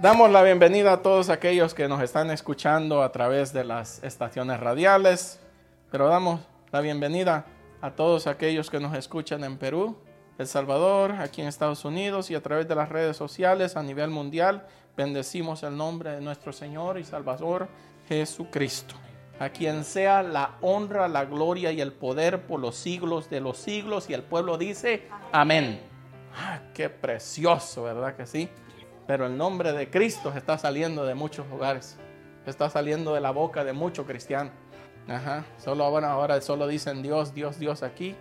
Damos 0.00 0.30
la 0.30 0.42
bienvenida 0.42 0.92
a 0.92 1.00
todos 1.00 1.30
aquellos 1.30 1.72
que 1.72 1.88
nos 1.88 2.02
están 2.02 2.30
escuchando 2.30 3.02
a 3.02 3.12
través 3.12 3.54
de 3.54 3.64
las 3.64 4.04
estaciones 4.04 4.60
radiales, 4.60 5.40
pero 5.90 6.06
damos 6.06 6.42
la 6.70 6.82
bienvenida 6.82 7.46
a 7.80 7.92
todos 7.92 8.26
aquellos 8.26 8.68
que 8.68 8.78
nos 8.78 8.94
escuchan 8.94 9.42
en 9.42 9.56
Perú, 9.56 9.96
El 10.36 10.46
Salvador, 10.48 11.12
aquí 11.12 11.40
en 11.40 11.48
Estados 11.48 11.86
Unidos 11.86 12.30
y 12.30 12.34
a 12.34 12.42
través 12.42 12.68
de 12.68 12.74
las 12.74 12.90
redes 12.90 13.16
sociales 13.16 13.74
a 13.74 13.82
nivel 13.82 14.10
mundial. 14.10 14.66
Bendecimos 14.98 15.62
el 15.62 15.78
nombre 15.78 16.10
de 16.10 16.20
nuestro 16.20 16.52
Señor 16.52 16.98
y 16.98 17.04
Salvador 17.04 17.66
Jesucristo, 18.06 18.96
a 19.40 19.48
quien 19.48 19.82
sea 19.82 20.22
la 20.22 20.56
honra, 20.60 21.08
la 21.08 21.24
gloria 21.24 21.72
y 21.72 21.80
el 21.80 21.94
poder 21.94 22.42
por 22.42 22.60
los 22.60 22.76
siglos 22.76 23.30
de 23.30 23.40
los 23.40 23.56
siglos. 23.56 24.10
Y 24.10 24.12
el 24.12 24.24
pueblo 24.24 24.58
dice, 24.58 25.08
amén. 25.32 25.80
Ah, 26.36 26.60
qué 26.74 26.90
precioso, 26.90 27.84
¿verdad 27.84 28.14
que 28.14 28.26
sí? 28.26 28.50
Pero 29.06 29.26
el 29.26 29.36
nombre 29.36 29.72
de 29.72 29.88
Cristo 29.88 30.32
está 30.36 30.58
saliendo 30.58 31.04
de 31.04 31.14
muchos 31.14 31.48
lugares. 31.48 31.96
Está 32.44 32.68
saliendo 32.70 33.14
de 33.14 33.20
la 33.20 33.30
boca 33.30 33.64
de 33.64 33.72
muchos 33.72 34.06
cristianos. 34.06 34.52
Ajá. 35.08 35.44
Solo 35.58 35.84
ahora, 35.84 36.10
ahora 36.10 36.40
solo 36.40 36.66
dicen 36.66 37.02
Dios, 37.02 37.32
Dios, 37.32 37.58
Dios 37.58 37.82
aquí. 37.82 38.16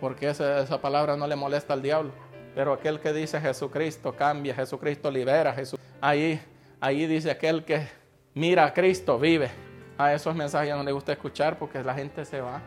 Porque 0.00 0.28
esa, 0.28 0.80
palabra 0.80 1.16
no 1.16 1.26
le 1.26 1.34
molesta 1.34 1.74
al 1.74 1.82
diablo. 1.82 2.12
Pero 2.54 2.72
aquel 2.72 3.00
que 3.00 3.12
dice 3.12 3.40
Jesucristo 3.40 4.14
cambia, 4.14 4.54
Jesucristo 4.54 5.10
libera, 5.10 5.52
Jesús. 5.52 5.78
Ahí, 6.00 6.40
ahí 6.80 7.06
dice 7.06 7.30
aquel 7.30 7.64
que 7.64 7.88
mira 8.34 8.64
a 8.64 8.72
Cristo, 8.72 9.18
vive. 9.18 9.50
A 9.96 10.14
esos 10.14 10.34
mensajes 10.36 10.74
no 10.74 10.84
le 10.84 10.92
gusta 10.92 11.12
escuchar 11.12 11.58
porque 11.58 11.82
la 11.82 11.94
gente 11.94 12.24
se 12.24 12.40
va. 12.40 12.62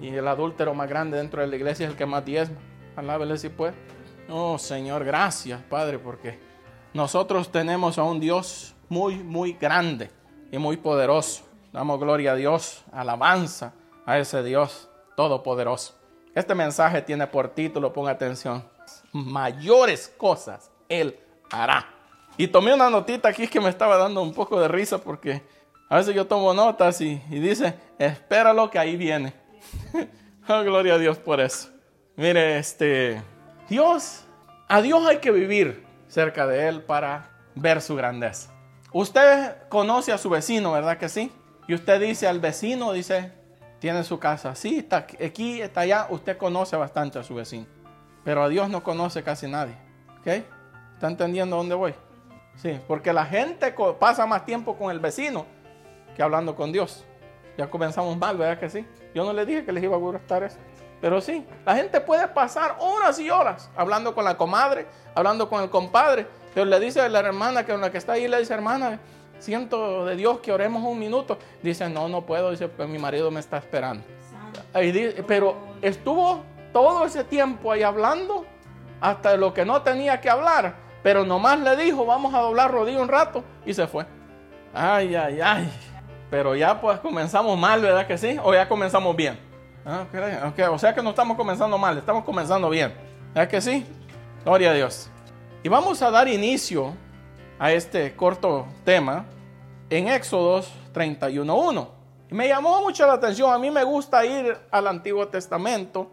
Y 0.00 0.08
el 0.08 0.28
adúltero 0.28 0.74
más 0.74 0.88
grande 0.88 1.16
dentro 1.16 1.40
de 1.40 1.46
la 1.46 1.56
iglesia 1.56 1.86
es 1.86 1.92
el 1.92 1.96
que 1.96 2.04
más 2.04 2.24
diezma. 2.24 2.56
Alábele 2.96 3.38
si 3.38 3.48
puede. 3.48 3.72
Oh 4.28 4.58
Señor, 4.58 5.04
gracias 5.04 5.60
Padre, 5.62 5.98
porque 5.98 6.38
nosotros 6.94 7.50
tenemos 7.50 7.98
a 7.98 8.04
un 8.04 8.20
Dios 8.20 8.72
muy, 8.88 9.16
muy 9.16 9.54
grande 9.54 10.10
y 10.52 10.58
muy 10.58 10.76
poderoso. 10.76 11.42
Damos 11.72 11.98
gloria 11.98 12.32
a 12.32 12.36
Dios, 12.36 12.84
alabanza 12.92 13.74
a 14.06 14.16
ese 14.18 14.44
Dios 14.44 14.88
todopoderoso. 15.16 15.94
Este 16.36 16.54
mensaje 16.54 17.02
tiene 17.02 17.26
por 17.26 17.48
título, 17.48 17.92
ponga 17.92 18.12
atención, 18.12 18.64
mayores 19.12 20.12
cosas 20.16 20.70
Él 20.88 21.18
hará. 21.50 21.84
Y 22.36 22.46
tomé 22.46 22.72
una 22.72 22.88
notita 22.88 23.28
aquí 23.28 23.48
que 23.48 23.60
me 23.60 23.70
estaba 23.70 23.96
dando 23.96 24.22
un 24.22 24.32
poco 24.32 24.60
de 24.60 24.68
risa 24.68 24.98
porque 24.98 25.42
a 25.88 25.96
veces 25.96 26.14
yo 26.14 26.28
tomo 26.28 26.54
notas 26.54 27.00
y, 27.00 27.20
y 27.28 27.40
dice, 27.40 27.74
espéralo 27.98 28.70
que 28.70 28.78
ahí 28.78 28.96
viene. 28.96 29.34
oh, 30.48 30.62
gloria 30.62 30.94
a 30.94 30.98
Dios 30.98 31.18
por 31.18 31.40
eso. 31.40 31.70
Mire, 32.14 32.58
este, 32.58 33.20
Dios, 33.68 34.24
a 34.68 34.80
Dios 34.80 35.04
hay 35.06 35.18
que 35.18 35.32
vivir 35.32 35.83
cerca 36.14 36.46
de 36.46 36.68
Él 36.68 36.80
para 36.80 37.30
ver 37.56 37.80
su 37.80 37.96
grandeza. 37.96 38.52
Usted 38.92 39.56
conoce 39.68 40.12
a 40.12 40.18
su 40.18 40.30
vecino, 40.30 40.70
¿verdad 40.70 40.96
que 40.96 41.08
sí? 41.08 41.32
Y 41.66 41.74
usted 41.74 42.00
dice 42.00 42.28
al 42.28 42.38
vecino, 42.38 42.92
dice, 42.92 43.32
tiene 43.80 44.04
su 44.04 44.20
casa, 44.20 44.54
sí, 44.54 44.78
está 44.78 44.98
aquí, 44.98 45.60
está 45.60 45.80
allá, 45.80 46.06
usted 46.10 46.36
conoce 46.36 46.76
bastante 46.76 47.18
a 47.18 47.24
su 47.24 47.34
vecino. 47.34 47.66
Pero 48.22 48.44
a 48.44 48.48
Dios 48.48 48.70
no 48.70 48.84
conoce 48.84 49.24
casi 49.24 49.48
nadie. 49.48 49.74
¿Ok? 50.20 50.28
¿Está 50.94 51.08
entendiendo 51.08 51.56
dónde 51.56 51.74
voy? 51.74 51.94
Sí, 52.54 52.78
porque 52.86 53.12
la 53.12 53.26
gente 53.26 53.74
pasa 53.98 54.24
más 54.24 54.44
tiempo 54.44 54.76
con 54.76 54.92
el 54.92 55.00
vecino 55.00 55.46
que 56.14 56.22
hablando 56.22 56.54
con 56.54 56.70
Dios. 56.70 57.04
Ya 57.58 57.68
comenzamos 57.68 58.16
mal, 58.16 58.38
¿verdad 58.38 58.60
que 58.60 58.70
sí? 58.70 58.86
Yo 59.16 59.24
no 59.24 59.32
le 59.32 59.44
dije 59.44 59.64
que 59.64 59.72
les 59.72 59.82
iba 59.82 59.96
a 59.96 59.98
gustar 59.98 60.44
eso. 60.44 60.58
Pero 61.04 61.20
sí, 61.20 61.44
la 61.66 61.76
gente 61.76 62.00
puede 62.00 62.26
pasar 62.28 62.76
horas 62.80 63.18
y 63.18 63.28
horas 63.28 63.68
hablando 63.76 64.14
con 64.14 64.24
la 64.24 64.38
comadre, 64.38 64.86
hablando 65.14 65.50
con 65.50 65.62
el 65.62 65.68
compadre. 65.68 66.26
Pero 66.54 66.64
le 66.64 66.80
dice 66.80 67.02
a 67.02 67.10
la 67.10 67.18
hermana 67.18 67.66
que 67.66 67.76
la 67.76 67.92
que 67.92 67.98
está 67.98 68.14
ahí, 68.14 68.26
le 68.26 68.38
dice, 68.38 68.54
hermana, 68.54 68.98
siento 69.38 70.06
de 70.06 70.16
Dios 70.16 70.40
que 70.40 70.50
oremos 70.50 70.82
un 70.82 70.98
minuto. 70.98 71.36
Dice, 71.62 71.90
no, 71.90 72.08
no 72.08 72.22
puedo, 72.22 72.52
dice, 72.52 72.68
pues 72.68 72.88
mi 72.88 72.98
marido 72.98 73.30
me 73.30 73.40
está 73.40 73.58
esperando. 73.58 74.02
pero 75.26 75.58
estuvo 75.82 76.42
todo 76.72 77.04
ese 77.04 77.22
tiempo 77.22 77.70
ahí 77.70 77.82
hablando 77.82 78.46
hasta 78.98 79.36
lo 79.36 79.52
que 79.52 79.66
no 79.66 79.82
tenía 79.82 80.22
que 80.22 80.30
hablar. 80.30 80.74
Pero 81.02 81.26
nomás 81.26 81.60
le 81.60 81.76
dijo, 81.76 82.06
vamos 82.06 82.32
a 82.32 82.38
doblar 82.38 82.70
rodillo 82.70 83.02
un 83.02 83.08
rato 83.08 83.44
y 83.66 83.74
se 83.74 83.86
fue. 83.86 84.06
Ay, 84.72 85.14
ay, 85.14 85.38
ay. 85.42 85.70
Pero 86.30 86.56
ya 86.56 86.80
pues 86.80 86.98
comenzamos 87.00 87.58
mal, 87.58 87.82
¿verdad 87.82 88.06
que 88.06 88.16
sí? 88.16 88.38
O 88.42 88.54
ya 88.54 88.66
comenzamos 88.66 89.14
bien. 89.14 89.52
Ah, 89.86 90.06
okay, 90.08 90.64
O 90.64 90.78
sea 90.78 90.94
que 90.94 91.02
no 91.02 91.10
estamos 91.10 91.36
comenzando 91.36 91.76
mal, 91.76 91.98
estamos 91.98 92.24
comenzando 92.24 92.70
bien. 92.70 92.94
¿Es 93.34 93.48
que 93.48 93.60
sí? 93.60 93.84
Gloria 94.42 94.70
a 94.70 94.74
Dios. 94.74 95.10
Y 95.62 95.68
vamos 95.68 96.00
a 96.00 96.10
dar 96.10 96.26
inicio 96.26 96.94
a 97.58 97.70
este 97.70 98.16
corto 98.16 98.66
tema 98.84 99.26
en 99.90 100.08
Éxodos 100.08 100.72
31.1. 100.94 101.88
Me 102.30 102.48
llamó 102.48 102.80
mucho 102.80 103.06
la 103.06 103.12
atención, 103.12 103.52
a 103.52 103.58
mí 103.58 103.70
me 103.70 103.84
gusta 103.84 104.24
ir 104.24 104.56
al 104.70 104.86
Antiguo 104.86 105.28
Testamento 105.28 106.10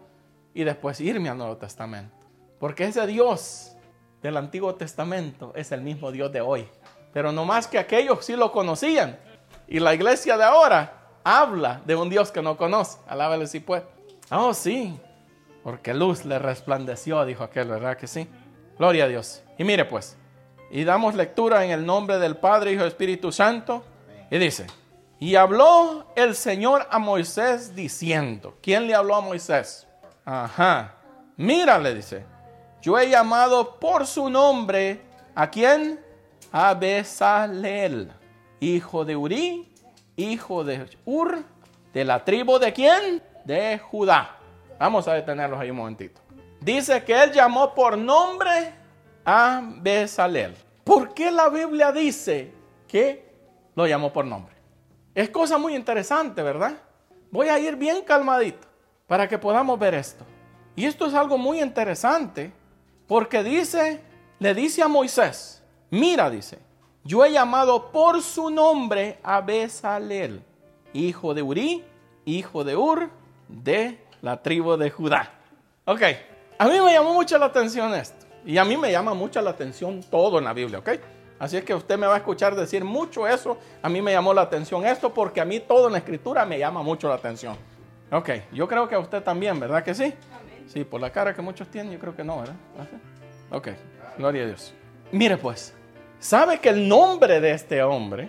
y 0.52 0.64
después 0.64 1.00
irme 1.00 1.30
al 1.30 1.38
Nuevo 1.38 1.56
Testamento. 1.56 2.14
Porque 2.60 2.84
ese 2.84 3.06
Dios 3.06 3.74
del 4.20 4.36
Antiguo 4.36 4.74
Testamento 4.74 5.52
es 5.56 5.72
el 5.72 5.80
mismo 5.80 6.12
Dios 6.12 6.30
de 6.30 6.42
hoy. 6.42 6.68
Pero 7.14 7.32
no 7.32 7.46
más 7.46 7.66
que 7.66 7.78
aquellos 7.78 8.24
sí 8.24 8.36
lo 8.36 8.52
conocían. 8.52 9.18
Y 9.66 9.80
la 9.80 9.94
iglesia 9.94 10.36
de 10.36 10.44
ahora 10.44 11.01
habla 11.24 11.80
de 11.84 11.96
un 11.96 12.08
Dios 12.08 12.30
que 12.30 12.42
no 12.42 12.56
conoce. 12.56 12.98
Alábale 13.06 13.46
si 13.46 13.60
puede. 13.60 13.84
Oh, 14.30 14.54
sí. 14.54 14.98
Porque 15.62 15.94
luz 15.94 16.24
le 16.24 16.38
resplandeció, 16.38 17.24
dijo 17.24 17.44
aquel, 17.44 17.68
¿verdad 17.68 17.96
que 17.96 18.06
sí? 18.06 18.28
Gloria 18.78 19.04
a 19.04 19.08
Dios. 19.08 19.42
Y 19.58 19.64
mire 19.64 19.84
pues, 19.84 20.16
y 20.70 20.84
damos 20.84 21.14
lectura 21.14 21.64
en 21.64 21.70
el 21.70 21.86
nombre 21.86 22.18
del 22.18 22.36
Padre, 22.36 22.72
Hijo 22.72 22.84
y 22.84 22.88
Espíritu 22.88 23.30
Santo. 23.30 23.84
Y 24.30 24.38
dice, 24.38 24.66
y 25.20 25.36
habló 25.36 26.06
el 26.16 26.34
Señor 26.34 26.88
a 26.90 26.98
Moisés 26.98 27.76
diciendo, 27.76 28.56
¿quién 28.62 28.86
le 28.86 28.94
habló 28.94 29.14
a 29.14 29.20
Moisés? 29.20 29.86
Ajá, 30.24 30.94
mira, 31.36 31.78
le 31.78 31.94
dice, 31.94 32.24
yo 32.80 32.98
he 32.98 33.08
llamado 33.08 33.78
por 33.78 34.06
su 34.06 34.28
nombre 34.28 35.02
a 35.34 35.48
quién? 35.48 36.00
A 36.50 36.74
Besalel, 36.74 38.10
hijo 38.58 39.04
de 39.04 39.14
Uri, 39.14 39.71
hijo 40.16 40.64
de 40.64 40.86
Ur, 41.04 41.44
de 41.92 42.04
la 42.04 42.24
tribu 42.24 42.58
de 42.58 42.72
quién? 42.72 43.22
De 43.44 43.78
Judá. 43.78 44.38
Vamos 44.78 45.06
a 45.08 45.14
detenerlos 45.14 45.60
ahí 45.60 45.70
un 45.70 45.76
momentito. 45.76 46.20
Dice 46.60 47.02
que 47.04 47.22
él 47.22 47.32
llamó 47.32 47.74
por 47.74 47.98
nombre 47.98 48.72
a 49.24 49.60
Besalel. 49.62 50.54
¿Por 50.84 51.14
qué 51.14 51.30
la 51.30 51.48
Biblia 51.48 51.92
dice 51.92 52.52
que 52.88 53.24
lo 53.74 53.86
llamó 53.86 54.12
por 54.12 54.24
nombre? 54.24 54.54
Es 55.14 55.30
cosa 55.30 55.58
muy 55.58 55.74
interesante, 55.74 56.42
¿verdad? 56.42 56.74
Voy 57.30 57.48
a 57.48 57.58
ir 57.58 57.76
bien 57.76 58.02
calmadito 58.02 58.66
para 59.06 59.28
que 59.28 59.38
podamos 59.38 59.78
ver 59.78 59.94
esto. 59.94 60.24
Y 60.74 60.86
esto 60.86 61.06
es 61.06 61.14
algo 61.14 61.36
muy 61.36 61.60
interesante 61.60 62.52
porque 63.06 63.42
dice, 63.42 64.00
le 64.38 64.54
dice 64.54 64.82
a 64.82 64.88
Moisés, 64.88 65.62
mira, 65.90 66.30
dice, 66.30 66.58
yo 67.04 67.24
he 67.24 67.32
llamado 67.32 67.90
por 67.90 68.22
su 68.22 68.50
nombre 68.50 69.18
a 69.22 69.40
Besalel, 69.40 70.42
hijo 70.92 71.34
de 71.34 71.42
Uri, 71.42 71.84
hijo 72.24 72.64
de 72.64 72.76
Ur, 72.76 73.10
de 73.48 73.98
la 74.20 74.42
tribu 74.42 74.76
de 74.76 74.90
Judá. 74.90 75.32
Ok, 75.84 76.02
a 76.58 76.66
mí 76.66 76.80
me 76.80 76.92
llamó 76.92 77.12
mucho 77.14 77.38
la 77.38 77.46
atención 77.46 77.92
esto. 77.94 78.26
Y 78.44 78.58
a 78.58 78.64
mí 78.64 78.76
me 78.76 78.90
llama 78.90 79.14
mucho 79.14 79.40
la 79.40 79.50
atención 79.50 80.02
todo 80.10 80.38
en 80.38 80.44
la 80.44 80.52
Biblia, 80.52 80.78
¿ok? 80.78 80.90
Así 81.38 81.56
es 81.56 81.64
que 81.64 81.74
usted 81.74 81.98
me 81.98 82.06
va 82.06 82.14
a 82.14 82.18
escuchar 82.18 82.54
decir 82.54 82.84
mucho 82.84 83.26
eso. 83.26 83.58
A 83.82 83.88
mí 83.88 84.00
me 84.00 84.12
llamó 84.12 84.32
la 84.32 84.42
atención 84.42 84.86
esto 84.86 85.12
porque 85.12 85.40
a 85.40 85.44
mí 85.44 85.58
todo 85.58 85.88
en 85.88 85.92
la 85.92 85.98
escritura 85.98 86.44
me 86.44 86.58
llama 86.58 86.82
mucho 86.82 87.08
la 87.08 87.16
atención. 87.16 87.56
Ok, 88.12 88.30
yo 88.52 88.68
creo 88.68 88.88
que 88.88 88.94
a 88.94 89.00
usted 89.00 89.22
también, 89.22 89.58
¿verdad 89.58 89.82
que 89.82 89.94
sí? 89.94 90.14
Sí, 90.68 90.84
por 90.84 91.00
la 91.00 91.10
cara 91.10 91.34
que 91.34 91.42
muchos 91.42 91.68
tienen, 91.68 91.92
yo 91.92 91.98
creo 91.98 92.14
que 92.14 92.22
no, 92.22 92.38
¿verdad? 92.38 92.54
Ok, 93.50 93.68
gloria 94.18 94.44
a 94.44 94.46
Dios. 94.46 94.72
Mire 95.10 95.36
pues, 95.36 95.74
¿Sabe 96.22 96.60
que 96.60 96.68
el 96.68 96.86
nombre 96.86 97.40
de 97.40 97.50
este 97.50 97.82
hombre 97.82 98.28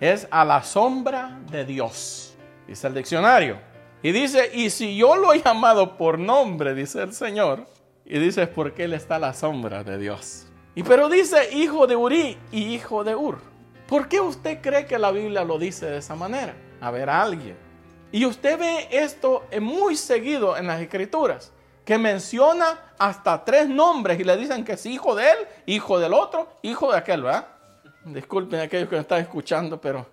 es 0.00 0.26
a 0.30 0.46
la 0.46 0.62
sombra 0.62 1.38
de 1.50 1.66
Dios? 1.66 2.34
Dice 2.66 2.86
el 2.86 2.94
diccionario. 2.94 3.58
Y 4.02 4.12
dice, 4.12 4.50
y 4.54 4.70
si 4.70 4.96
yo 4.96 5.14
lo 5.14 5.34
he 5.34 5.42
llamado 5.42 5.98
por 5.98 6.18
nombre, 6.18 6.74
dice 6.74 7.02
el 7.02 7.12
Señor, 7.12 7.66
y 8.06 8.18
dice, 8.18 8.44
es 8.44 8.48
porque 8.48 8.84
él 8.84 8.94
está 8.94 9.16
a 9.16 9.18
la 9.18 9.34
sombra 9.34 9.84
de 9.84 9.98
Dios. 9.98 10.46
Y 10.74 10.82
pero 10.82 11.10
dice 11.10 11.52
hijo 11.52 11.86
de 11.86 11.96
Uri 11.96 12.38
y 12.50 12.74
hijo 12.74 13.04
de 13.04 13.14
Ur. 13.14 13.42
¿Por 13.86 14.08
qué 14.08 14.20
usted 14.20 14.62
cree 14.62 14.86
que 14.86 14.98
la 14.98 15.10
Biblia 15.10 15.44
lo 15.44 15.58
dice 15.58 15.84
de 15.84 15.98
esa 15.98 16.14
manera? 16.14 16.54
A 16.80 16.90
ver, 16.90 17.10
a 17.10 17.20
alguien. 17.20 17.58
Y 18.10 18.24
usted 18.24 18.58
ve 18.58 18.88
esto 18.90 19.44
muy 19.60 19.96
seguido 19.96 20.56
en 20.56 20.66
las 20.66 20.80
escrituras 20.80 21.52
que 21.88 21.96
menciona 21.96 22.78
hasta 22.98 23.46
tres 23.46 23.66
nombres 23.66 24.20
y 24.20 24.24
le 24.24 24.36
dicen 24.36 24.62
que 24.62 24.72
es 24.72 24.84
hijo 24.84 25.14
de 25.14 25.30
él, 25.30 25.38
hijo 25.64 25.98
del 25.98 26.12
otro, 26.12 26.46
hijo 26.60 26.92
de 26.92 26.98
aquel, 26.98 27.22
¿verdad? 27.22 27.46
Disculpen 28.04 28.60
a 28.60 28.64
aquellos 28.64 28.90
que 28.90 28.96
me 28.96 29.00
están 29.00 29.22
escuchando, 29.22 29.80
pero 29.80 30.06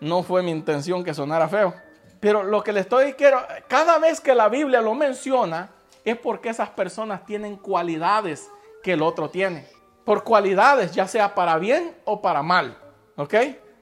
no 0.00 0.22
fue 0.22 0.42
mi 0.42 0.50
intención 0.50 1.02
que 1.02 1.14
sonara 1.14 1.48
feo. 1.48 1.72
Pero 2.20 2.42
lo 2.42 2.62
que 2.62 2.74
le 2.74 2.80
estoy 2.80 3.14
quiero, 3.14 3.40
cada 3.66 3.98
vez 3.98 4.20
que 4.20 4.34
la 4.34 4.50
Biblia 4.50 4.82
lo 4.82 4.94
menciona, 4.94 5.70
es 6.04 6.18
porque 6.18 6.50
esas 6.50 6.68
personas 6.68 7.24
tienen 7.24 7.56
cualidades 7.56 8.50
que 8.82 8.92
el 8.92 9.00
otro 9.00 9.30
tiene. 9.30 9.66
por 10.04 10.24
cualidades, 10.24 10.92
ya 10.92 11.08
sea 11.08 11.34
para 11.34 11.56
bien 11.56 11.96
o 12.04 12.20
para 12.20 12.42
mal. 12.42 12.76
¿Ok? 13.16 13.34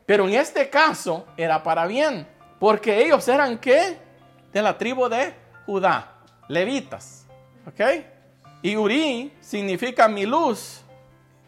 Pero 0.07 0.29
en 0.29 0.35
este 0.35 0.71
caso 0.71 1.27
era 1.37 1.65
para 1.65 1.89
bien, 1.89 2.29
porque 2.61 3.05
ellos 3.05 3.27
eran 3.27 3.59
qué? 3.59 3.99
De 4.53 4.63
la 4.63 4.79
tribu 4.79 5.09
de 5.09 5.35
Judá, 5.67 6.13
levitas. 6.47 7.20
¿Ok? 7.67 7.81
Y 8.63 8.77
Uri 8.77 9.33
significa 9.41 10.09
mi 10.09 10.27
luz, 10.27 10.83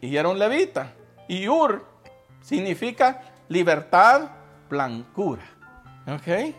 y 0.00 0.16
era 0.16 0.28
un 0.28 0.38
levita. 0.38 0.92
Y 1.28 1.48
Ur 1.48 1.84
significa 2.40 3.22
libertad, 3.48 4.30
blancura. 4.68 5.42
¿Ok? 6.06 6.54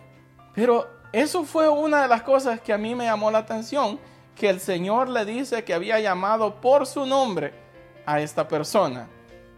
Pero 0.54 0.88
eso 1.12 1.44
fue 1.44 1.68
una 1.70 2.04
de 2.04 2.08
las 2.08 2.22
cosas 2.24 2.62
que 2.62 2.72
a 2.72 2.78
mí 2.78 2.96
me 2.96 3.06
llamó 3.06 3.32
la 3.32 3.40
atención, 3.40 4.00
que 4.36 4.50
el 4.50 4.60
Señor 4.60 5.10
le 5.10 5.26
dice 5.26 5.64
que 5.64 5.74
había 5.74 6.00
llamado 6.00 6.62
por 6.62 6.86
su 6.86 7.06
nombre 7.06 7.54
a 8.06 8.20
esta 8.20 8.48
persona. 8.48 9.08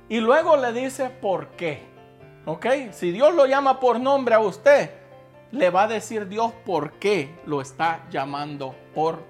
Y 0.09 0.19
luego 0.19 0.57
le 0.57 0.73
dice 0.73 1.09
por 1.09 1.49
qué. 1.49 1.83
¿Ok? 2.45 2.65
Si 2.91 3.11
Dios 3.11 3.33
lo 3.33 3.45
llama 3.45 3.79
por 3.79 3.99
nombre 3.99 4.35
a 4.35 4.39
usted, 4.39 4.91
le 5.51 5.69
va 5.69 5.83
a 5.83 5.87
decir 5.87 6.27
Dios 6.27 6.51
por 6.65 6.93
qué 6.93 7.35
lo 7.45 7.61
está 7.61 8.05
llamando 8.09 8.75
por 8.93 9.23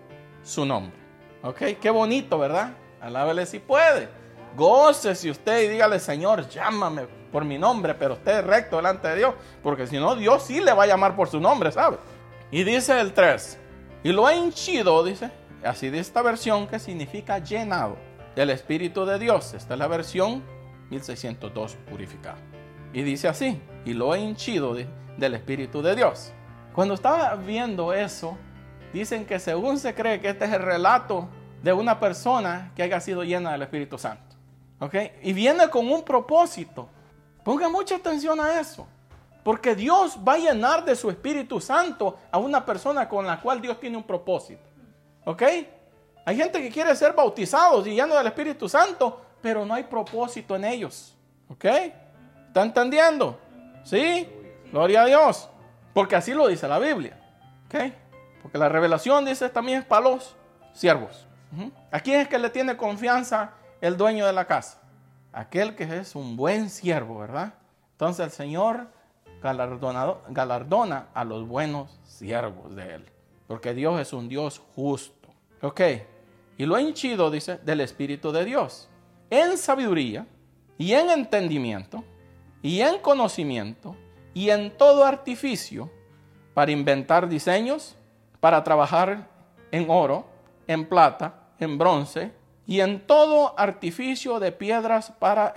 su 0.46 0.66
nombre. 0.66 0.98
¿Ok? 1.42 1.62
Qué 1.82 1.90
bonito, 1.90 2.38
¿verdad? 2.38 2.74
Alábele 3.02 3.46
si 3.46 3.60
puede. 3.60 4.08
Goce 4.56 5.16
si 5.16 5.30
usted 5.30 5.64
y 5.64 5.68
dígale, 5.68 6.00
Señor, 6.00 6.48
llámame 6.48 7.08
por 7.32 7.44
mi 7.44 7.58
nombre, 7.58 7.94
pero 7.96 8.14
usted 8.14 8.40
es 8.40 8.46
recto 8.46 8.78
delante 8.78 9.10
de 9.10 9.18
Dios, 9.18 9.34
porque 9.62 9.86
si 9.88 9.98
no, 9.98 10.16
Dios 10.16 10.44
sí 10.44 10.62
le 10.62 10.72
va 10.72 10.84
a 10.84 10.88
llamar 10.88 11.16
por 11.16 11.28
su 11.28 11.42
nombre, 11.42 11.72
¿sabe? 11.74 11.98
Y 12.52 12.64
dice 12.64 12.98
el 13.02 13.12
3, 13.12 13.60
y 14.04 14.14
lo 14.14 14.26
ha 14.26 14.34
henchido, 14.34 15.04
dice, 15.04 15.32
así 15.66 15.90
de 15.90 16.00
esta 16.00 16.22
versión 16.22 16.68
que 16.68 16.80
significa 16.80 17.40
llenado 17.40 17.98
del 18.36 18.52
Espíritu 18.52 19.06
de 19.06 19.20
Dios. 19.20 19.54
Esta 19.54 19.74
es 19.74 19.80
la 19.80 19.88
versión 19.88 20.44
1602 20.90 21.76
purificada. 21.90 22.38
Y 22.94 23.02
dice 23.02 23.28
así, 23.28 23.62
y 23.84 23.94
lo 23.94 24.14
ha 24.14 24.18
hinchido 24.18 24.74
del 24.74 25.34
Espíritu 25.34 25.82
de 25.82 25.96
Dios. 25.96 26.32
Cuando 26.74 26.94
estaba 26.94 27.36
viendo 27.36 27.94
eso, 27.94 28.38
dicen 28.96 29.26
que 29.26 29.40
según 29.40 29.78
se 29.78 29.94
cree 29.94 30.22
que 30.22 30.30
este 30.30 30.46
es 30.46 30.54
el 30.54 30.62
relato 30.62 31.28
de 31.62 31.74
una 31.74 32.00
persona 32.00 32.72
que 32.76 32.84
haya 32.84 33.02
sido 33.02 33.24
llena 33.24 33.52
del 33.52 33.64
Espíritu 33.64 33.98
Santo. 33.98 34.36
¿Ok? 34.80 34.96
Y 35.22 35.34
viene 35.34 35.68
con 35.70 35.92
un 35.92 36.02
propósito. 36.04 36.88
Ponga 37.44 37.68
mucha 37.68 37.98
atención 37.98 38.40
a 38.40 38.58
eso. 38.58 38.88
Porque 39.44 39.76
Dios 39.76 40.18
va 40.26 40.34
a 40.34 40.38
llenar 40.38 40.86
de 40.86 40.96
su 40.96 41.10
Espíritu 41.10 41.60
Santo 41.60 42.18
a 42.32 42.38
una 42.38 42.66
persona 42.66 43.10
con 43.10 43.28
la 43.28 43.42
cual 43.42 43.62
Dios 43.62 43.80
tiene 43.82 43.98
un 43.98 44.04
propósito. 44.04 44.64
¿Ok? 45.26 45.44
Hay 46.24 46.38
gente 46.38 46.62
que 46.62 46.70
quiere 46.70 46.96
ser 46.96 47.12
bautizados 47.14 47.86
y 47.88 47.92
llenos 47.92 48.18
del 48.18 48.28
Espíritu 48.28 48.70
Santo, 48.70 49.22
pero 49.42 49.66
no 49.66 49.74
hay 49.74 49.84
propósito 49.84 50.56
en 50.56 50.64
ellos. 50.64 51.14
¿Ok? 51.50 51.66
¿Está 52.48 52.64
entendiendo? 52.64 53.38
¿Sí? 53.84 54.26
Gloria 54.72 55.02
a 55.02 55.06
Dios. 55.06 55.50
Porque 55.94 56.16
así 56.16 56.34
lo 56.34 56.48
dice 56.48 56.66
la 56.66 56.80
Biblia. 56.80 57.20
¿Ok? 57.66 58.05
Porque 58.46 58.60
la 58.60 58.70
revelación 58.70 59.26
dice 59.26 59.50
también 59.50 59.80
es 59.80 59.86
para 59.86 60.08
los 60.08 60.36
siervos. 60.72 61.26
¿A 61.90 62.00
quién 62.00 62.22
es 62.22 62.28
que 62.28 62.38
le 62.38 62.52
tiene 62.52 62.78
confianza 62.78 63.54
el 63.82 63.98
dueño 63.98 64.24
de 64.28 64.34
la 64.34 64.46
casa? 64.46 64.84
Aquel 65.34 65.76
que 65.76 65.86
es 65.98 66.14
un 66.14 66.38
buen 66.38 66.70
siervo, 66.70 67.18
¿verdad? 67.18 67.56
Entonces 67.94 68.24
el 68.24 68.32
Señor 68.32 68.86
galardona 69.42 71.08
a 71.12 71.24
los 71.24 71.48
buenos 71.48 72.00
siervos 72.06 72.76
de 72.76 72.94
Él. 72.94 73.06
Porque 73.48 73.74
Dios 73.74 74.00
es 74.00 74.14
un 74.14 74.30
Dios 74.30 74.62
justo. 74.76 75.28
Ok. 75.64 75.82
Y 76.60 76.68
lo 76.68 76.78
hinchido, 76.78 77.32
dice, 77.32 77.58
del 77.58 77.82
Espíritu 77.82 78.32
de 78.32 78.46
Dios. 78.46 78.90
En 79.32 79.58
sabiduría 79.58 80.28
y 80.78 80.94
en 80.94 81.10
entendimiento 81.10 82.04
y 82.62 82.82
en 82.82 83.00
conocimiento 83.00 83.96
y 84.36 84.52
en 84.52 84.70
todo 84.78 85.04
artificio 85.04 85.90
para 86.54 86.72
inventar 86.72 87.28
diseños, 87.28 87.98
para 88.46 88.64
trabajar 88.64 89.28
en 89.72 89.90
oro, 89.90 90.24
en 90.68 90.88
plata, 90.88 91.34
en 91.58 91.80
bronce 91.80 92.32
y 92.68 92.80
en 92.80 93.08
todo 93.08 93.58
artificio 93.58 94.40
de 94.40 94.52
piedras 94.52 95.10
para 95.18 95.56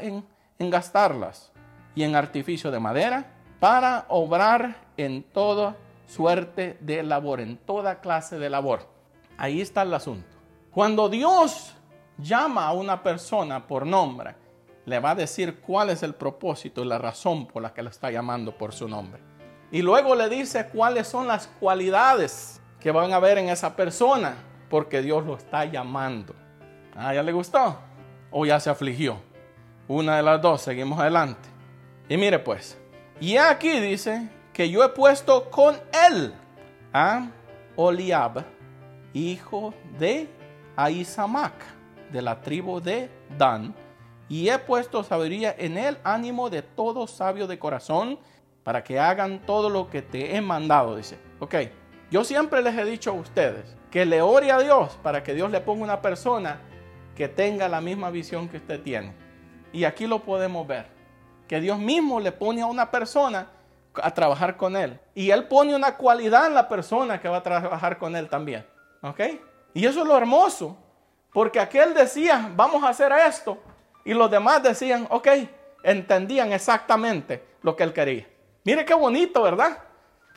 engastarlas 0.59 1.53
y 1.95 2.03
en 2.03 2.17
artificio 2.17 2.71
de 2.71 2.81
madera 2.81 3.27
para 3.61 4.07
obrar 4.09 4.87
en 4.97 5.23
toda 5.23 5.77
suerte 6.07 6.79
de 6.81 7.03
labor, 7.03 7.41
en 7.41 7.59
toda 7.59 8.01
clase 8.01 8.39
de 8.39 8.49
labor. 8.49 8.89
Ahí 9.37 9.61
está 9.61 9.83
el 9.83 9.93
asunto. 9.93 10.39
Cuando 10.71 11.11
Dios 11.11 11.77
llama 12.17 12.69
a 12.69 12.73
una 12.73 13.03
persona 13.03 13.67
por 13.67 13.85
nombre, 13.85 14.35
le 14.87 14.99
va 14.99 15.11
a 15.11 15.15
decir 15.15 15.61
cuál 15.61 15.91
es 15.91 16.03
el 16.03 16.15
propósito 16.15 16.83
y 16.83 16.87
la 16.87 16.97
razón 16.97 17.49
por 17.49 17.61
la 17.63 17.75
que 17.75 17.83
le 17.83 17.91
está 17.91 18.11
llamando 18.11 18.57
por 18.57 18.73
su 18.73 18.89
nombre. 18.89 19.21
Y 19.71 19.83
luego 19.83 20.15
le 20.15 20.31
dice 20.31 20.71
cuáles 20.73 21.07
son 21.07 21.27
las 21.27 21.49
cualidades 21.61 22.58
que 22.81 22.91
van 22.91 23.13
a 23.13 23.19
ver 23.19 23.39
en 23.39 23.49
esa 23.49 23.75
persona, 23.75 24.37
porque 24.69 25.03
Dios 25.03 25.25
lo 25.25 25.37
está 25.37 25.65
llamando. 25.65 26.35
Ah, 26.95 27.15
¿ya 27.15 27.23
le 27.23 27.33
gustó? 27.33 27.79
¿O 28.31 28.45
ya 28.45 28.61
se 28.61 28.71
afligió? 28.71 29.19
Una 29.87 30.17
de 30.17 30.23
las 30.23 30.41
dos, 30.41 30.63
seguimos 30.63 30.99
adelante. 31.01 31.49
Y 32.09 32.17
mire 32.17 32.39
pues, 32.39 32.79
y 33.21 33.37
aquí 33.37 33.81
dice 33.81 34.29
que 34.53 34.71
yo 34.71 34.85
he 34.85 34.89
puesto 34.91 35.51
con 35.51 35.77
él 36.09 36.35
a 36.93 37.29
Oliab, 37.77 38.45
hijo 39.13 39.75
de 39.99 40.29
Aizamac, 40.77 41.55
de 42.11 42.23
la 42.23 42.41
tribu 42.41 42.81
de 42.81 43.11
Dan, 43.37 43.75
y 44.29 44.49
he 44.49 44.59
puesto 44.59 45.03
sabiduría 45.03 45.55
en 45.59 45.79
el 45.79 45.99
ánimo 46.05 46.51
de 46.51 46.63
todo 46.63 47.07
sabio 47.07 47.47
de 47.47 47.59
corazón, 47.59 48.19
para 48.63 48.85
que 48.85 48.99
hagan 48.99 49.41
todo 49.47 49.71
lo 49.71 49.89
que 49.89 50.03
te 50.03 50.37
he 50.37 50.41
mandado, 50.41 50.97
dice. 50.97 51.19
Ok, 51.39 51.55
yo 52.11 52.25
siempre 52.25 52.63
les 52.63 52.77
he 52.77 52.85
dicho 52.85 53.11
a 53.11 53.15
ustedes 53.15 53.77
que 53.91 54.07
le 54.07 54.23
ore 54.23 54.51
a 54.51 54.59
Dios 54.59 54.99
para 55.03 55.23
que 55.23 55.35
Dios 55.35 55.51
le 55.51 55.61
ponga 55.61 55.85
una 55.85 56.03
persona 56.03 56.61
que 57.15 57.29
tenga 57.29 57.69
la 57.69 57.81
misma 57.81 58.11
visión 58.11 58.49
que 58.49 58.59
usted 58.59 58.81
tiene. 58.81 59.13
Y 59.73 59.85
aquí 59.85 60.07
lo 60.07 60.21
podemos 60.21 60.67
ver, 60.67 60.87
que 61.47 61.61
Dios 61.61 61.79
mismo 61.79 62.21
le 62.21 62.33
pone 62.33 62.63
a 62.63 62.67
una 62.67 62.91
persona 62.91 63.49
a 63.95 64.11
trabajar 64.13 64.57
con 64.57 64.77
él. 64.77 64.99
Y 65.15 65.31
él 65.31 65.49
pone 65.49 65.75
una 65.75 65.97
cualidad 65.97 66.47
en 66.47 66.55
la 66.55 66.69
persona 66.69 67.21
que 67.21 67.29
va 67.29 67.39
a 67.39 67.43
trabajar 67.43 67.99
con 67.99 68.15
él 68.17 68.29
también. 68.29 68.65
¿Ok? 69.03 69.21
Y 69.75 69.85
eso 69.85 70.03
es 70.03 70.07
lo 70.07 70.17
hermoso. 70.17 70.77
Porque 71.33 71.61
aquel 71.61 71.93
decía, 71.93 72.51
vamos 72.57 72.83
a 72.85 72.91
hacer 72.91 73.13
esto. 73.13 73.59
Y 74.05 74.15
los 74.15 74.31
demás 74.31 74.63
decían, 74.63 75.07
ok, 75.11 75.29
entendían 75.83 76.53
exactamente 76.53 77.45
lo 77.63 77.77
que 77.77 77.85
él 77.85 77.93
quería. 77.93 78.27
Mire 78.65 78.85
qué 78.85 78.95
bonito, 78.95 79.43
¿verdad? 79.43 79.79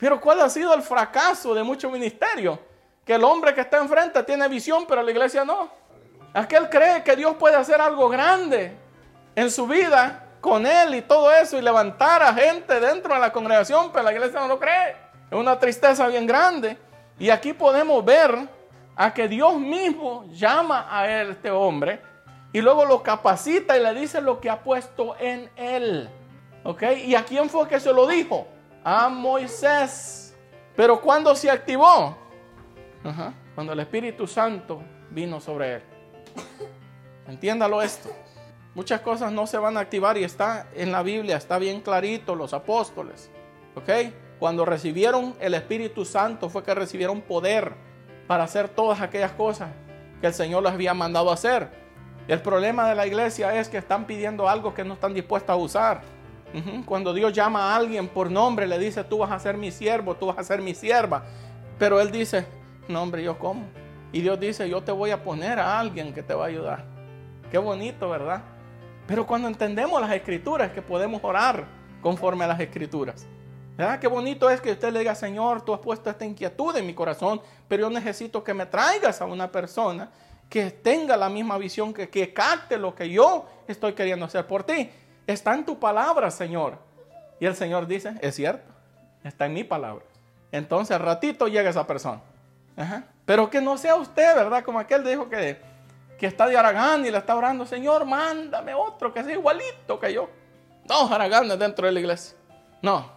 Pero 0.02 0.20
¿cuál 0.20 0.40
ha 0.40 0.50
sido 0.50 0.74
el 0.74 0.82
fracaso 0.82 1.54
de 1.54 1.62
muchos 1.62 1.92
ministerios? 1.92 2.58
Que 3.04 3.14
el 3.14 3.22
hombre 3.22 3.54
que 3.54 3.60
está 3.60 3.78
enfrente 3.78 4.20
tiene 4.24 4.48
visión, 4.48 4.84
pero 4.84 5.00
la 5.00 5.08
iglesia 5.08 5.44
no. 5.44 5.70
Aquel 6.34 6.68
cree 6.68 7.04
que 7.04 7.14
Dios 7.14 7.36
puede 7.36 7.54
hacer 7.54 7.80
algo 7.80 8.08
grande 8.08 8.76
en 9.36 9.48
su 9.48 9.64
vida 9.64 10.24
con 10.40 10.66
él 10.66 10.96
y 10.96 11.02
todo 11.02 11.30
eso 11.30 11.56
y 11.56 11.62
levantar 11.62 12.20
a 12.20 12.34
gente 12.34 12.80
dentro 12.80 13.14
de 13.14 13.20
la 13.20 13.32
congregación, 13.32 13.92
pero 13.92 14.02
la 14.02 14.12
iglesia 14.12 14.40
no 14.40 14.48
lo 14.48 14.58
cree. 14.58 14.96
Es 15.30 15.38
una 15.38 15.56
tristeza 15.56 16.08
bien 16.08 16.26
grande. 16.26 16.76
Y 17.16 17.30
aquí 17.30 17.52
podemos 17.52 18.04
ver 18.04 18.48
a 18.96 19.14
que 19.14 19.28
Dios 19.28 19.56
mismo 19.56 20.24
llama 20.32 20.88
a 20.90 21.08
este 21.22 21.48
hombre 21.48 22.02
y 22.52 22.60
luego 22.60 22.84
lo 22.84 23.04
capacita 23.04 23.76
y 23.76 23.80
le 23.80 23.94
dice 23.94 24.20
lo 24.20 24.40
que 24.40 24.50
ha 24.50 24.64
puesto 24.64 25.14
en 25.20 25.48
él. 25.54 26.10
¿Ok? 26.64 26.82
¿Y 27.04 27.14
a 27.14 27.24
quién 27.24 27.48
fue 27.48 27.68
que 27.68 27.78
se 27.78 27.92
lo 27.92 28.08
dijo? 28.08 28.48
A 28.84 29.08
Moisés. 29.08 30.34
Pero 30.76 31.00
cuando 31.00 31.34
se 31.34 31.50
activó? 31.50 32.16
Cuando 33.54 33.72
el 33.72 33.80
Espíritu 33.80 34.26
Santo 34.26 34.82
vino 35.10 35.40
sobre 35.40 35.74
él. 35.74 35.82
Entiéndalo 37.28 37.82
esto. 37.82 38.10
Muchas 38.74 39.00
cosas 39.02 39.30
no 39.32 39.46
se 39.46 39.58
van 39.58 39.76
a 39.76 39.80
activar 39.80 40.16
y 40.16 40.24
está 40.24 40.68
en 40.74 40.92
la 40.92 41.02
Biblia, 41.02 41.36
está 41.36 41.58
bien 41.58 41.82
clarito, 41.82 42.34
los 42.34 42.54
apóstoles. 42.54 43.30
¿Ok? 43.74 43.90
Cuando 44.38 44.64
recibieron 44.64 45.36
el 45.40 45.54
Espíritu 45.54 46.04
Santo 46.04 46.48
fue 46.48 46.62
que 46.62 46.74
recibieron 46.74 47.20
poder 47.20 47.74
para 48.26 48.44
hacer 48.44 48.68
todas 48.68 49.00
aquellas 49.00 49.32
cosas 49.32 49.70
que 50.20 50.26
el 50.28 50.34
Señor 50.34 50.62
les 50.62 50.72
había 50.72 50.94
mandado 50.94 51.30
hacer. 51.30 51.68
El 52.28 52.40
problema 52.40 52.88
de 52.88 52.94
la 52.94 53.06
iglesia 53.06 53.58
es 53.58 53.68
que 53.68 53.78
están 53.78 54.06
pidiendo 54.06 54.48
algo 54.48 54.72
que 54.72 54.84
no 54.84 54.94
están 54.94 55.12
dispuestos 55.12 55.50
a 55.50 55.56
usar. 55.56 56.00
Cuando 56.84 57.14
Dios 57.14 57.32
llama 57.32 57.72
a 57.72 57.76
alguien 57.76 58.08
por 58.08 58.30
nombre, 58.30 58.66
le 58.66 58.78
dice, 58.78 59.04
tú 59.04 59.18
vas 59.18 59.30
a 59.30 59.38
ser 59.38 59.56
mi 59.56 59.70
siervo, 59.70 60.14
tú 60.14 60.26
vas 60.26 60.38
a 60.38 60.44
ser 60.44 60.60
mi 60.60 60.74
sierva. 60.74 61.24
Pero 61.78 62.00
Él 62.00 62.10
dice, 62.10 62.46
no 62.88 63.02
hombre, 63.02 63.22
yo 63.22 63.38
cómo. 63.38 63.64
Y 64.12 64.20
Dios 64.20 64.38
dice, 64.38 64.68
yo 64.68 64.82
te 64.82 64.92
voy 64.92 65.10
a 65.10 65.22
poner 65.22 65.58
a 65.58 65.78
alguien 65.78 66.12
que 66.12 66.22
te 66.22 66.34
va 66.34 66.44
a 66.44 66.48
ayudar. 66.48 66.84
Qué 67.50 67.58
bonito, 67.58 68.10
¿verdad? 68.10 68.42
Pero 69.06 69.26
cuando 69.26 69.48
entendemos 69.48 70.00
las 70.00 70.12
escrituras, 70.12 70.72
que 70.72 70.82
podemos 70.82 71.22
orar 71.24 71.64
conforme 72.00 72.44
a 72.44 72.48
las 72.48 72.60
escrituras. 72.60 73.26
¿Verdad? 73.76 73.98
Qué 73.98 74.06
bonito 74.06 74.50
es 74.50 74.60
que 74.60 74.72
usted 74.72 74.92
le 74.92 74.98
diga, 74.98 75.14
Señor, 75.14 75.62
tú 75.62 75.72
has 75.72 75.80
puesto 75.80 76.10
esta 76.10 76.26
inquietud 76.26 76.76
en 76.76 76.86
mi 76.86 76.92
corazón, 76.92 77.40
pero 77.68 77.88
yo 77.88 77.90
necesito 77.90 78.44
que 78.44 78.52
me 78.52 78.66
traigas 78.66 79.22
a 79.22 79.24
una 79.24 79.50
persona 79.50 80.10
que 80.50 80.70
tenga 80.70 81.16
la 81.16 81.30
misma 81.30 81.56
visión, 81.56 81.94
que, 81.94 82.10
que 82.10 82.34
capte 82.34 82.76
lo 82.76 82.94
que 82.94 83.08
yo 83.08 83.46
estoy 83.66 83.94
queriendo 83.94 84.26
hacer 84.26 84.46
por 84.46 84.64
ti. 84.64 84.90
Está 85.26 85.54
en 85.54 85.64
tu 85.64 85.78
palabra, 85.78 86.30
Señor. 86.30 86.78
Y 87.38 87.46
el 87.46 87.54
Señor 87.56 87.86
dice, 87.86 88.14
es 88.20 88.34
cierto, 88.34 88.72
está 89.24 89.46
en 89.46 89.54
mi 89.54 89.64
palabra. 89.64 90.04
Entonces 90.50 90.94
al 90.94 91.02
ratito 91.02 91.48
llega 91.48 91.70
esa 91.70 91.86
persona. 91.86 92.20
Pero 93.24 93.50
que 93.50 93.60
no 93.60 93.76
sea 93.78 93.96
usted, 93.96 94.34
¿verdad? 94.34 94.62
Como 94.64 94.78
aquel 94.78 95.04
dijo 95.04 95.28
que, 95.28 95.60
que 96.18 96.26
está 96.26 96.46
de 96.46 96.56
Aragán 96.56 97.04
y 97.06 97.10
le 97.10 97.18
está 97.18 97.36
orando, 97.36 97.64
Señor, 97.66 98.04
mándame 98.04 98.74
otro 98.74 99.12
que 99.12 99.22
sea 99.24 99.32
igualito 99.32 99.98
que 99.98 100.12
yo. 100.12 100.28
Dos 100.84 101.10
Araganes 101.10 101.58
dentro 101.58 101.86
de 101.86 101.92
la 101.92 102.00
iglesia. 102.00 102.36
No, 102.80 103.10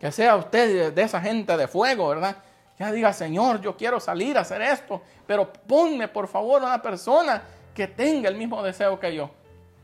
que 0.00 0.12
sea 0.12 0.36
usted 0.36 0.92
de 0.92 1.02
esa 1.02 1.20
gente 1.20 1.56
de 1.56 1.66
fuego, 1.66 2.08
¿verdad? 2.08 2.36
Ya 2.78 2.90
diga, 2.90 3.12
Señor, 3.12 3.60
yo 3.60 3.76
quiero 3.76 4.00
salir 4.00 4.38
a 4.38 4.40
hacer 4.40 4.62
esto, 4.62 5.02
pero 5.26 5.52
ponme 5.52 6.08
por 6.08 6.26
favor 6.26 6.62
una 6.62 6.80
persona 6.80 7.42
que 7.74 7.86
tenga 7.86 8.28
el 8.28 8.36
mismo 8.36 8.62
deseo 8.62 8.98
que 8.98 9.14
yo. 9.14 9.30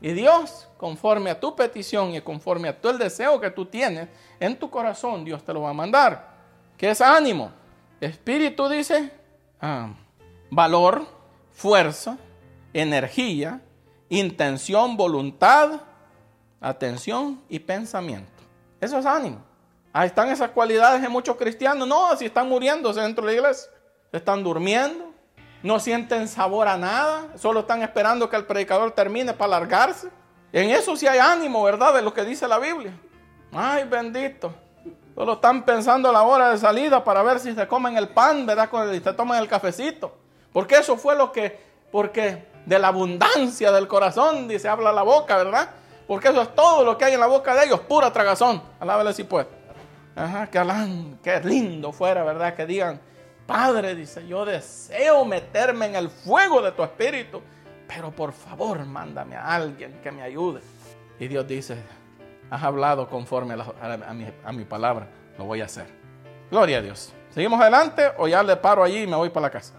Y 0.01 0.13
Dios, 0.13 0.67
conforme 0.77 1.29
a 1.29 1.39
tu 1.39 1.55
petición 1.55 2.13
y 2.13 2.21
conforme 2.21 2.69
a 2.69 2.79
todo 2.79 2.93
el 2.93 2.97
deseo 2.97 3.39
que 3.39 3.51
tú 3.51 3.65
tienes 3.65 4.07
en 4.39 4.57
tu 4.57 4.69
corazón, 4.69 5.25
Dios 5.25 5.43
te 5.43 5.53
lo 5.53 5.61
va 5.61 5.71
a 5.71 5.73
mandar. 5.73 6.29
¿Qué 6.77 6.91
es 6.91 7.01
ánimo? 7.01 7.51
Espíritu 7.99 8.69
dice 8.69 9.11
ah, 9.59 9.89
valor, 10.49 11.05
fuerza, 11.51 12.17
energía, 12.71 13.61
intención, 14.07 14.95
voluntad, 14.95 15.81
atención 16.61 17.41
y 17.49 17.59
pensamiento. 17.59 18.31
Eso 18.79 18.97
es 18.97 19.05
ánimo. 19.05 19.43
Ahí 19.91 20.07
están 20.07 20.29
esas 20.29 20.51
cualidades 20.51 21.03
en 21.03 21.11
muchos 21.11 21.35
cristianos. 21.35 21.87
No, 21.87 22.15
si 22.15 22.25
están 22.25 22.47
muriéndose 22.47 23.01
dentro 23.01 23.25
de 23.25 23.33
la 23.33 23.37
iglesia. 23.39 23.69
Están 24.11 24.43
durmiendo. 24.43 25.08
No 25.61 25.79
sienten 25.79 26.27
sabor 26.27 26.67
a 26.67 26.77
nada. 26.77 27.27
Solo 27.35 27.61
están 27.61 27.81
esperando 27.81 28.29
que 28.29 28.35
el 28.35 28.45
predicador 28.45 28.91
termine 28.91 29.33
para 29.33 29.51
largarse. 29.51 30.09
En 30.51 30.69
eso 30.69 30.95
sí 30.95 31.05
hay 31.07 31.19
ánimo, 31.19 31.63
¿verdad? 31.63 31.93
De 31.93 32.01
lo 32.01 32.13
que 32.13 32.23
dice 32.23 32.47
la 32.47 32.59
Biblia. 32.59 32.93
Ay, 33.51 33.83
bendito. 33.83 34.53
Solo 35.15 35.33
están 35.33 35.63
pensando 35.63 36.11
la 36.11 36.23
hora 36.23 36.51
de 36.51 36.57
salida 36.57 37.03
para 37.03 37.21
ver 37.23 37.39
si 37.39 37.53
se 37.53 37.67
comen 37.67 37.97
el 37.97 38.07
pan, 38.07 38.45
¿verdad? 38.45 38.69
Y 38.93 38.99
se 38.99 39.13
toman 39.13 39.41
el 39.41 39.49
cafecito. 39.49 40.15
Porque 40.53 40.77
eso 40.77 40.97
fue 40.97 41.15
lo 41.15 41.31
que, 41.31 41.59
porque 41.91 42.47
de 42.65 42.79
la 42.79 42.87
abundancia 42.87 43.71
del 43.71 43.87
corazón, 43.87 44.47
dice, 44.47 44.69
habla 44.69 44.91
la 44.91 45.01
boca, 45.01 45.37
¿verdad? 45.37 45.69
Porque 46.07 46.29
eso 46.29 46.41
es 46.41 46.55
todo 46.55 46.83
lo 46.83 46.97
que 46.97 47.05
hay 47.05 47.13
en 47.13 47.19
la 47.19 47.27
boca 47.27 47.53
de 47.53 47.65
ellos, 47.65 47.81
pura 47.81 48.11
tragazón. 48.11 48.61
Alábele 48.79 49.13
si 49.13 49.23
puede. 49.23 49.47
Ajá, 50.15 50.47
que 50.47 50.57
hablan, 50.57 51.19
qué 51.21 51.39
lindo 51.41 51.91
fuera, 51.91 52.23
¿verdad? 52.23 52.55
Que 52.55 52.65
digan, 52.65 52.99
Padre, 53.49 53.95
dice, 53.95 54.27
yo 54.27 54.45
deseo 54.45 55.25
meterme 55.25 55.87
en 55.87 55.95
el 55.95 56.07
fuego 56.11 56.61
de 56.61 56.71
tu 56.71 56.83
espíritu, 56.83 57.41
pero 57.87 58.11
por 58.11 58.31
favor, 58.31 58.85
mándame 58.85 59.35
a 59.35 59.55
alguien 59.55 59.99
que 60.03 60.11
me 60.11 60.21
ayude. 60.21 60.61
Y 61.19 61.27
Dios 61.27 61.47
dice, 61.47 61.75
has 62.51 62.61
hablado 62.61 63.09
conforme 63.09 63.55
a, 63.55 64.53
mi, 64.53 64.65
palabra, 64.65 65.07
lo 65.35 65.45
voy 65.45 65.61
a 65.61 65.65
hacer. 65.65 65.87
Gloria 66.51 66.77
a 66.77 66.81
Dios. 66.83 67.11
¿Seguimos 67.31 67.59
adelante 67.59 68.11
o 68.19 68.27
ya 68.27 68.43
le 68.43 68.55
paro 68.55 68.83
allí 68.83 69.01
y 69.01 69.07
me 69.07 69.15
voy 69.15 69.31
para 69.31 69.47
la 69.47 69.49
casa? 69.49 69.73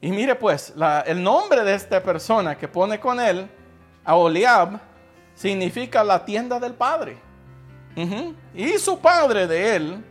Y 0.00 0.10
mire 0.10 0.34
pues, 0.36 0.72
el 1.04 1.22
nombre 1.22 1.62
de 1.64 1.74
esta 1.74 2.02
persona 2.02 2.56
que 2.56 2.66
pone 2.66 2.98
con 2.98 3.20
él 3.20 3.46
Aholiab 4.06 4.80
significa 5.34 6.02
la 6.02 6.24
tienda 6.24 6.58
del 6.58 6.72
padre. 6.72 7.18
Y 8.54 8.78
su 8.78 8.98
padre 8.98 9.46
de 9.46 9.76
él, 9.76 10.04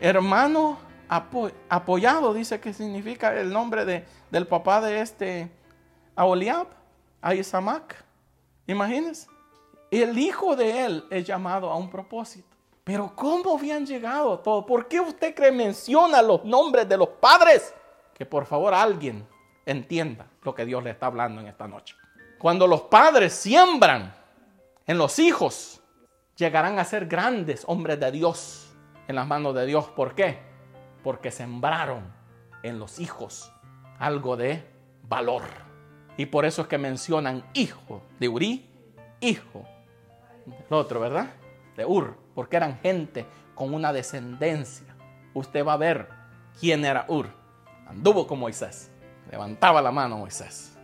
hermano 0.00 0.85
apoyado, 1.08 2.34
dice 2.34 2.60
que 2.60 2.72
significa 2.72 3.38
el 3.38 3.52
nombre 3.52 3.84
de, 3.84 4.04
del 4.30 4.46
papá 4.46 4.80
de 4.80 5.00
este 5.00 5.50
Aholiab, 6.14 6.66
Ahisamac. 7.20 8.04
Imagínense. 8.66 9.28
El 9.90 10.18
hijo 10.18 10.56
de 10.56 10.84
él 10.84 11.04
es 11.10 11.24
llamado 11.24 11.70
a 11.70 11.76
un 11.76 11.88
propósito. 11.88 12.56
Pero 12.82 13.12
¿cómo 13.14 13.56
habían 13.56 13.84
llegado 13.84 14.34
a 14.34 14.42
todo? 14.42 14.64
¿Por 14.64 14.86
qué 14.86 15.00
usted 15.00 15.34
cree 15.34 15.52
menciona 15.52 16.22
los 16.22 16.44
nombres 16.44 16.88
de 16.88 16.96
los 16.96 17.08
padres? 17.08 17.74
Que 18.14 18.24
por 18.24 18.46
favor 18.46 18.74
alguien 18.74 19.26
entienda 19.64 20.28
lo 20.42 20.54
que 20.54 20.64
Dios 20.64 20.84
le 20.84 20.90
está 20.90 21.06
hablando 21.06 21.40
en 21.40 21.48
esta 21.48 21.66
noche. 21.66 21.96
Cuando 22.38 22.66
los 22.66 22.82
padres 22.82 23.32
siembran 23.32 24.14
en 24.86 24.98
los 24.98 25.18
hijos, 25.18 25.80
llegarán 26.36 26.78
a 26.78 26.84
ser 26.84 27.06
grandes 27.06 27.64
hombres 27.66 27.98
de 27.98 28.12
Dios 28.12 28.72
en 29.08 29.16
las 29.16 29.26
manos 29.26 29.54
de 29.54 29.66
Dios. 29.66 29.86
¿Por 29.88 30.14
qué? 30.14 30.45
Porque 31.06 31.30
sembraron 31.30 32.02
en 32.64 32.80
los 32.80 32.98
hijos 32.98 33.52
algo 34.00 34.36
de 34.36 34.66
valor. 35.08 35.44
Y 36.16 36.26
por 36.26 36.44
eso 36.44 36.62
es 36.62 36.66
que 36.66 36.78
mencionan 36.78 37.44
hijo 37.54 38.02
de 38.18 38.28
Uri, 38.28 38.68
hijo. 39.20 39.64
El 40.46 40.74
otro, 40.74 40.98
¿verdad? 40.98 41.28
De 41.76 41.86
Ur, 41.86 42.18
porque 42.34 42.56
eran 42.56 42.80
gente 42.80 43.24
con 43.54 43.72
una 43.72 43.92
descendencia. 43.92 44.96
Usted 45.32 45.64
va 45.64 45.74
a 45.74 45.76
ver 45.76 46.08
quién 46.58 46.84
era 46.84 47.04
Ur. 47.06 47.28
Anduvo 47.86 48.26
con 48.26 48.40
Moisés. 48.40 48.90
Levantaba 49.30 49.80
la 49.80 49.92
mano 49.92 50.18
Moisés. 50.18 50.76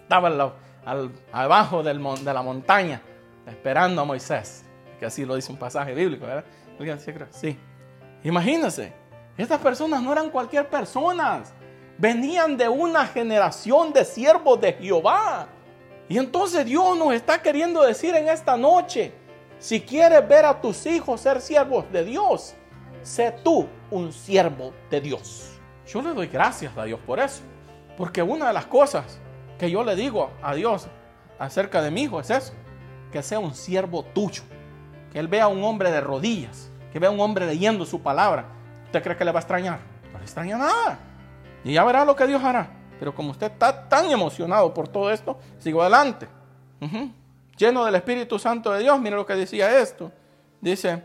Estaba 0.00 0.54
al, 0.86 1.12
abajo 1.32 1.82
del, 1.82 2.02
de 2.24 2.32
la 2.32 2.42
montaña 2.42 3.02
esperando 3.46 4.00
a 4.00 4.04
Moisés. 4.06 4.64
Que 4.98 5.04
así 5.04 5.26
lo 5.26 5.36
dice 5.36 5.52
un 5.52 5.58
pasaje 5.58 5.92
bíblico, 5.92 6.24
¿verdad? 6.24 6.46
Sí. 7.30 7.58
Imagínense, 8.24 8.94
estas 9.36 9.60
personas 9.60 10.02
no 10.02 10.12
eran 10.12 10.30
cualquier 10.30 10.68
personas. 10.68 11.52
Venían 11.98 12.56
de 12.56 12.68
una 12.68 13.06
generación 13.06 13.92
de 13.92 14.04
siervos 14.04 14.60
de 14.60 14.72
Jehová. 14.72 15.48
Y 16.08 16.18
entonces 16.18 16.64
Dios 16.64 16.96
nos 16.96 17.12
está 17.12 17.40
queriendo 17.42 17.82
decir 17.82 18.14
en 18.14 18.28
esta 18.28 18.56
noche, 18.56 19.12
si 19.58 19.80
quieres 19.80 20.26
ver 20.28 20.44
a 20.44 20.60
tus 20.60 20.86
hijos 20.86 21.20
ser 21.20 21.40
siervos 21.40 21.90
de 21.90 22.04
Dios, 22.04 22.54
sé 23.02 23.34
tú 23.42 23.66
un 23.90 24.12
siervo 24.12 24.72
de 24.90 25.00
Dios. 25.00 25.50
Yo 25.86 26.02
le 26.02 26.12
doy 26.14 26.26
gracias 26.26 26.76
a 26.76 26.84
Dios 26.84 27.00
por 27.06 27.18
eso. 27.18 27.42
Porque 27.96 28.22
una 28.22 28.48
de 28.48 28.52
las 28.52 28.66
cosas 28.66 29.18
que 29.58 29.70
yo 29.70 29.82
le 29.82 29.96
digo 29.96 30.30
a 30.42 30.54
Dios 30.54 30.88
acerca 31.38 31.80
de 31.80 31.90
mi 31.90 32.02
hijo 32.02 32.20
es 32.20 32.30
eso, 32.30 32.52
que 33.10 33.22
sea 33.22 33.38
un 33.38 33.54
siervo 33.54 34.02
tuyo, 34.02 34.42
que 35.12 35.18
él 35.18 35.28
vea 35.28 35.44
a 35.44 35.48
un 35.48 35.64
hombre 35.64 35.90
de 35.90 36.00
rodillas, 36.00 36.70
que 36.92 36.98
vea 36.98 37.08
a 37.08 37.12
un 37.12 37.20
hombre 37.20 37.46
leyendo 37.46 37.86
su 37.86 38.00
palabra. 38.00 38.46
¿Usted 38.96 39.04
cree 39.04 39.16
que 39.18 39.26
le 39.26 39.30
va 39.32 39.40
a 39.40 39.42
extrañar? 39.42 39.78
No 40.10 40.18
le 40.18 40.24
extraña 40.24 40.56
nada. 40.56 40.98
Y 41.62 41.74
ya 41.74 41.84
verá 41.84 42.02
lo 42.02 42.16
que 42.16 42.26
Dios 42.26 42.42
hará. 42.42 42.70
Pero 42.98 43.14
como 43.14 43.32
usted 43.32 43.52
está 43.52 43.86
tan 43.90 44.10
emocionado 44.10 44.72
por 44.72 44.88
todo 44.88 45.10
esto, 45.10 45.38
sigo 45.58 45.82
adelante. 45.82 46.26
Lleno 47.58 47.84
del 47.84 47.94
Espíritu 47.94 48.38
Santo 48.38 48.72
de 48.72 48.80
Dios, 48.80 48.98
mire 48.98 49.16
lo 49.16 49.26
que 49.26 49.34
decía 49.34 49.80
esto. 49.80 50.10
Dice, 50.62 51.02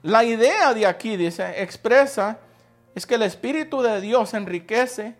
la 0.00 0.24
idea 0.24 0.72
de 0.72 0.86
aquí, 0.86 1.18
dice, 1.18 1.62
expresa, 1.62 2.38
es 2.94 3.04
que 3.04 3.16
el 3.16 3.22
Espíritu 3.22 3.82
de 3.82 4.00
Dios 4.00 4.32
enriquece 4.32 5.14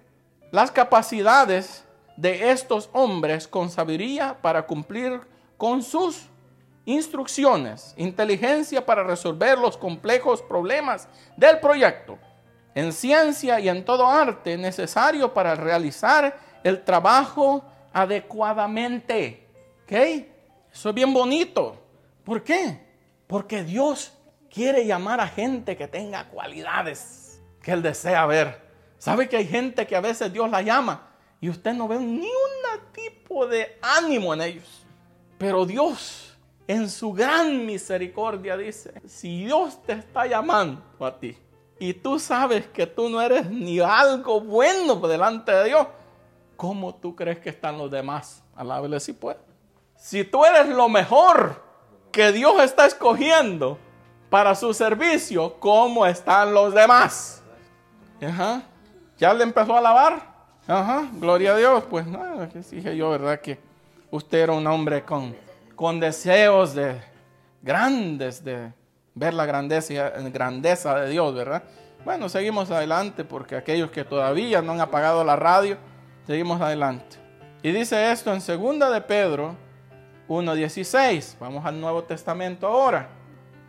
las 0.50 0.70
capacidades 0.70 1.84
de 2.16 2.52
estos 2.52 2.88
hombres 2.94 3.46
con 3.46 3.68
sabiduría 3.68 4.38
para 4.40 4.62
cumplir 4.62 5.20
con 5.58 5.82
sus 5.82 6.30
instrucciones, 6.84 7.94
inteligencia 7.96 8.84
para 8.84 9.02
resolver 9.02 9.58
los 9.58 9.76
complejos 9.76 10.42
problemas 10.42 11.08
del 11.36 11.60
proyecto, 11.60 12.18
en 12.74 12.92
ciencia 12.92 13.60
y 13.60 13.68
en 13.68 13.84
todo 13.84 14.06
arte 14.06 14.56
necesario 14.56 15.32
para 15.32 15.54
realizar 15.54 16.38
el 16.62 16.82
trabajo 16.84 17.64
adecuadamente. 17.92 19.46
¿Ok? 19.84 19.92
Eso 20.72 20.88
es 20.88 20.94
bien 20.94 21.12
bonito. 21.14 21.76
¿Por 22.24 22.42
qué? 22.42 22.80
Porque 23.26 23.62
Dios 23.62 24.12
quiere 24.50 24.86
llamar 24.86 25.20
a 25.20 25.28
gente 25.28 25.76
que 25.76 25.88
tenga 25.88 26.28
cualidades 26.28 27.40
que 27.62 27.72
Él 27.72 27.82
desea 27.82 28.26
ver. 28.26 28.62
¿Sabe 28.98 29.28
que 29.28 29.36
hay 29.36 29.46
gente 29.46 29.86
que 29.86 29.96
a 29.96 30.00
veces 30.00 30.32
Dios 30.32 30.50
la 30.50 30.62
llama 30.62 31.10
y 31.40 31.50
usted 31.50 31.74
no 31.74 31.86
ve 31.86 31.98
ni 31.98 32.26
un 32.26 32.64
tipo 32.94 33.46
de 33.46 33.78
ánimo 33.82 34.32
en 34.34 34.40
ellos. 34.40 34.86
Pero 35.38 35.66
Dios, 35.66 36.33
en 36.66 36.88
su 36.88 37.12
gran 37.12 37.66
misericordia, 37.66 38.56
dice, 38.56 38.92
si 39.06 39.44
Dios 39.44 39.82
te 39.82 39.92
está 39.92 40.26
llamando 40.26 40.82
a 41.00 41.18
ti 41.18 41.36
y 41.78 41.92
tú 41.92 42.18
sabes 42.18 42.66
que 42.68 42.86
tú 42.86 43.08
no 43.08 43.20
eres 43.20 43.50
ni 43.50 43.80
algo 43.80 44.40
bueno 44.40 44.96
delante 44.96 45.52
de 45.52 45.64
Dios, 45.64 45.86
¿cómo 46.56 46.94
tú 46.94 47.14
crees 47.14 47.38
que 47.38 47.50
están 47.50 47.76
los 47.76 47.90
demás? 47.90 48.42
Alábele 48.56 48.98
si 49.00 49.12
puede. 49.12 49.38
Si 49.96 50.24
tú 50.24 50.44
eres 50.44 50.68
lo 50.68 50.88
mejor 50.88 51.62
que 52.10 52.32
Dios 52.32 52.62
está 52.62 52.86
escogiendo 52.86 53.78
para 54.30 54.54
su 54.54 54.72
servicio, 54.72 55.56
¿cómo 55.60 56.06
están 56.06 56.54
los 56.54 56.72
demás? 56.72 57.42
¿Ya 59.18 59.34
le 59.34 59.44
empezó 59.44 59.74
a 59.74 59.78
alabar? 59.78 60.34
Ajá, 60.66 61.08
gloria 61.12 61.52
a 61.52 61.56
Dios. 61.56 61.84
Pues 61.90 62.06
nada, 62.06 62.46
dije 62.46 62.96
yo, 62.96 63.10
¿verdad? 63.10 63.40
Que 63.40 63.58
usted 64.10 64.38
era 64.38 64.52
un 64.52 64.66
hombre 64.66 65.04
con, 65.04 65.36
con 65.74 66.00
deseos 66.00 66.74
de 66.74 67.00
grandes, 67.62 68.44
de 68.44 68.72
ver 69.14 69.34
la 69.34 69.46
grandeza, 69.46 70.10
grandeza 70.32 70.96
de 71.00 71.10
Dios, 71.10 71.34
¿verdad? 71.34 71.62
Bueno, 72.04 72.28
seguimos 72.28 72.70
adelante 72.70 73.24
porque 73.24 73.56
aquellos 73.56 73.90
que 73.90 74.04
todavía 74.04 74.60
no 74.60 74.72
han 74.72 74.80
apagado 74.80 75.24
la 75.24 75.36
radio, 75.36 75.78
Seguimos 76.26 76.58
adelante. 76.60 77.18
Y 77.62 77.70
dice 77.70 78.10
esto 78.10 78.32
en 78.32 78.38
2 78.38 78.92
de 78.92 79.00
Pedro 79.02 79.56
1.16. 80.28 81.36
Vamos 81.38 81.66
al 81.66 81.78
Nuevo 81.78 82.02
Testamento 82.04 82.66
ahora. 82.66 83.08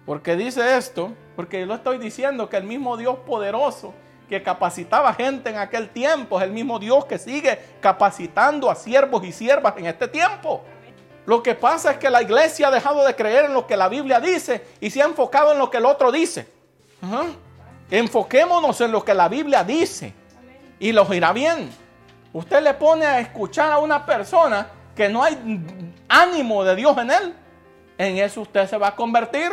Porque 0.06 0.38
dice 0.38 0.78
esto, 0.78 1.12
porque 1.36 1.66
lo 1.66 1.76
estoy 1.76 1.98
diciendo 1.98 2.48
que 2.48 2.56
el 2.56 2.64
mismo 2.64 2.96
Dios 2.96 3.18
poderoso 3.26 3.94
que 4.30 4.42
capacitaba 4.42 5.14
gente 5.14 5.50
en 5.50 5.58
aquel 5.58 5.90
tiempo 5.90 6.40
es 6.40 6.46
el 6.46 6.52
mismo 6.52 6.80
Dios 6.80 7.06
que 7.06 7.18
sigue 7.18 7.60
capacitando 7.82 8.72
a 8.72 8.76
siervos 8.76 9.26
y 9.26 9.34
siervas 9.34 9.74
en 9.78 9.88
este 9.88 10.08
tiempo. 10.08 10.64
Lo 11.26 11.42
que 11.42 11.56
pasa 11.56 11.92
es 11.92 11.98
que 11.98 12.10
la 12.10 12.22
iglesia 12.22 12.68
ha 12.68 12.72
dejado 12.72 13.06
de 13.06 13.16
creer 13.16 13.46
en 13.46 13.54
lo 13.54 13.66
que 13.66 13.76
la 13.76 13.90
Biblia 13.90 14.20
dice 14.20 14.66
y 14.80 14.90
se 14.90 15.02
ha 15.02 15.06
enfocado 15.06 15.54
en 15.54 15.60
lo 15.60 15.70
que 15.70 15.78
el 15.78 15.86
otro 15.86 16.12
dice. 16.12 16.48
Enfoquémonos 17.90 18.80
en 18.82 18.92
lo 18.92 19.04
que 19.04 19.14
la 19.14 19.28
Biblia 19.28 19.64
dice 19.64 20.14
y 20.80 20.92
los 20.92 21.12
irá 21.14 21.34
bien. 21.34 21.70
Usted 22.34 22.62
le 22.62 22.74
pone 22.74 23.06
a 23.06 23.20
escuchar 23.20 23.72
a 23.72 23.78
una 23.78 24.06
persona 24.06 24.68
que 24.96 25.10
no 25.10 25.24
hay 25.24 25.38
ánimo 26.08 26.64
de 26.64 26.76
Dios 26.76 26.98
en 26.98 27.12
él. 27.12 27.36
En 27.98 28.18
eso 28.18 28.42
usted 28.42 28.68
se 28.68 28.78
va 28.78 28.90
a 28.90 28.96
convertir. 28.96 29.52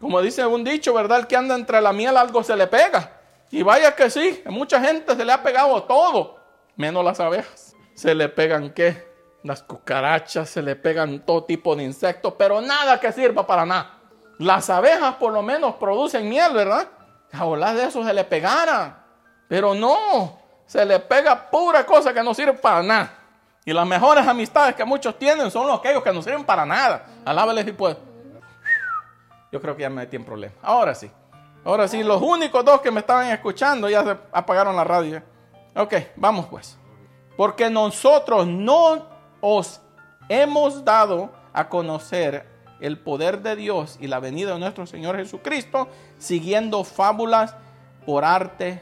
Como 0.00 0.20
dice 0.20 0.44
un 0.46 0.64
dicho, 0.64 0.94
¿verdad? 0.94 1.20
El 1.20 1.26
que 1.26 1.36
anda 1.36 1.54
entre 1.54 1.80
la 1.80 1.92
miel 1.92 2.16
algo 2.16 2.42
se 2.42 2.56
le 2.56 2.66
pega. 2.66 3.10
Y 3.50 3.62
vaya 3.62 3.94
que 3.94 4.10
sí, 4.10 4.42
a 4.44 4.50
mucha 4.50 4.80
gente 4.80 5.14
se 5.14 5.24
le 5.24 5.32
ha 5.32 5.42
pegado 5.42 5.82
todo, 5.84 6.38
menos 6.76 7.04
las 7.04 7.20
abejas. 7.20 7.74
Se 7.94 8.14
le 8.14 8.28
pegan 8.28 8.70
qué? 8.70 9.13
Las 9.44 9.62
cucarachas, 9.62 10.48
se 10.48 10.62
le 10.62 10.74
pegan 10.74 11.20
todo 11.20 11.44
tipo 11.44 11.76
de 11.76 11.84
insectos, 11.84 12.34
pero 12.36 12.60
nada 12.60 12.98
que 12.98 13.12
sirva 13.12 13.46
para 13.46 13.64
nada. 13.64 13.98
Las 14.38 14.68
abejas 14.70 15.14
por 15.14 15.32
lo 15.32 15.42
menos 15.42 15.76
producen 15.76 16.28
miel, 16.28 16.52
¿verdad? 16.52 16.88
Volar 17.42 17.76
de 17.76 17.84
eso 17.84 18.04
se 18.04 18.12
le 18.12 18.24
pegara. 18.24 19.04
Pero 19.48 19.74
no, 19.74 20.38
se 20.66 20.84
le 20.84 20.98
pega 21.00 21.50
pura 21.50 21.84
cosa 21.84 22.12
que 22.14 22.22
no 22.22 22.32
sirve 22.32 22.54
para 22.54 22.82
nada. 22.82 23.18
Y 23.64 23.72
las 23.72 23.86
mejores 23.86 24.26
amistades 24.26 24.74
que 24.74 24.84
muchos 24.84 25.18
tienen 25.18 25.50
son 25.50 25.66
los 25.66 25.78
aquellos 25.78 26.02
que 26.02 26.12
no 26.12 26.22
sirven 26.22 26.44
para 26.44 26.64
nada. 26.64 27.06
Alábales 27.24 27.66
y 27.66 27.72
pues. 27.72 27.96
Yo 29.52 29.60
creo 29.60 29.76
que 29.76 29.82
ya 29.82 29.90
me 29.90 30.02
metí 30.02 30.16
en 30.16 30.24
problemas. 30.24 30.56
Ahora 30.62 30.94
sí. 30.94 31.10
Ahora 31.64 31.88
sí, 31.88 32.02
los 32.02 32.20
únicos 32.20 32.64
dos 32.64 32.80
que 32.80 32.90
me 32.90 33.00
estaban 33.00 33.28
escuchando 33.28 33.88
ya 33.88 34.02
se 34.04 34.16
apagaron 34.32 34.76
la 34.76 34.84
radio. 34.84 35.22
Ok, 35.76 35.94
vamos 36.16 36.46
pues. 36.46 36.78
Porque 37.36 37.70
nosotros 37.70 38.46
no 38.46 39.13
os 39.46 39.82
hemos 40.30 40.86
dado 40.86 41.30
a 41.52 41.68
conocer 41.68 42.46
el 42.80 42.98
poder 42.98 43.42
de 43.42 43.56
Dios 43.56 43.98
y 44.00 44.06
la 44.06 44.18
venida 44.18 44.54
de 44.54 44.58
nuestro 44.58 44.86
Señor 44.86 45.16
Jesucristo 45.16 45.86
siguiendo 46.16 46.82
fábulas 46.82 47.54
por 48.06 48.24
arte 48.24 48.80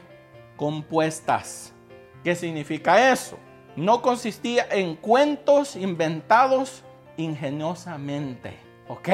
compuestas. 0.55 1.73
¿Qué 2.23 2.33
significa 2.33 3.11
eso? 3.11 3.37
No 3.75 4.01
consistía 4.01 4.65
en 4.71 4.95
cuentos 4.95 5.75
inventados 5.75 6.85
ingeniosamente. 7.17 8.57
¿Ok? 8.87 9.09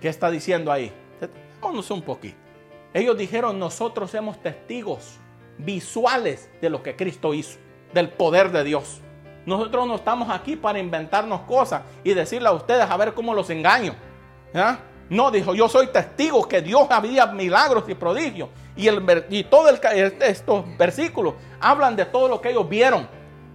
¿Qué 0.00 0.08
está 0.08 0.30
diciendo 0.30 0.70
ahí? 0.70 0.92
Vámonos 1.60 1.90
un 1.90 2.02
poquito. 2.02 2.36
Ellos 2.94 3.18
dijeron, 3.18 3.58
nosotros 3.58 4.12
somos 4.12 4.40
testigos 4.40 5.16
visuales 5.58 6.48
de 6.60 6.70
lo 6.70 6.84
que 6.84 6.94
Cristo 6.94 7.34
hizo, 7.34 7.58
del 7.92 8.10
poder 8.10 8.52
de 8.52 8.62
Dios. 8.62 9.02
Nosotros 9.46 9.86
no 9.86 9.94
estamos 9.94 10.28
aquí 10.28 10.56
para 10.56 10.78
inventarnos 10.78 11.40
cosas 11.42 11.82
y 12.04 12.12
decirle 12.12 12.48
a 12.48 12.52
ustedes 12.52 12.90
a 12.90 12.96
ver 12.96 13.14
cómo 13.14 13.32
los 13.32 13.48
engaño. 13.48 13.94
No, 15.08 15.30
dijo, 15.30 15.54
yo 15.54 15.68
soy 15.68 15.86
testigo 15.86 16.46
que 16.48 16.60
Dios 16.60 16.88
había 16.90 17.26
milagros 17.26 17.84
y 17.88 17.94
prodigios. 17.94 18.48
Y, 18.76 18.88
el, 18.88 19.26
y 19.30 19.44
todos 19.44 19.80
estos 20.20 20.76
versículos 20.76 21.34
hablan 21.60 21.94
de 21.94 22.04
todo 22.04 22.28
lo 22.28 22.40
que 22.40 22.50
ellos 22.50 22.68
vieron. 22.68 23.08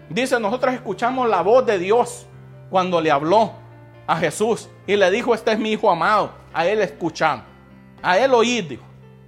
Dice, 0.10 0.40
nosotros 0.40 0.74
escuchamos 0.74 1.30
la 1.30 1.42
voz 1.42 1.66
de 1.66 1.78
Dios 1.78 2.26
cuando 2.70 3.02
le 3.02 3.12
habló 3.12 3.52
a 4.08 4.16
Jesús 4.16 4.70
y 4.88 4.96
le 4.96 5.12
dijo, 5.12 5.34
este 5.34 5.52
es 5.52 5.60
mi 5.60 5.74
hijo 5.74 5.92
amado. 5.92 6.32
A 6.54 6.66
él 6.66 6.82
escuchamos, 6.82 7.46
a 8.02 8.18
él 8.18 8.34
oíd, 8.34 8.80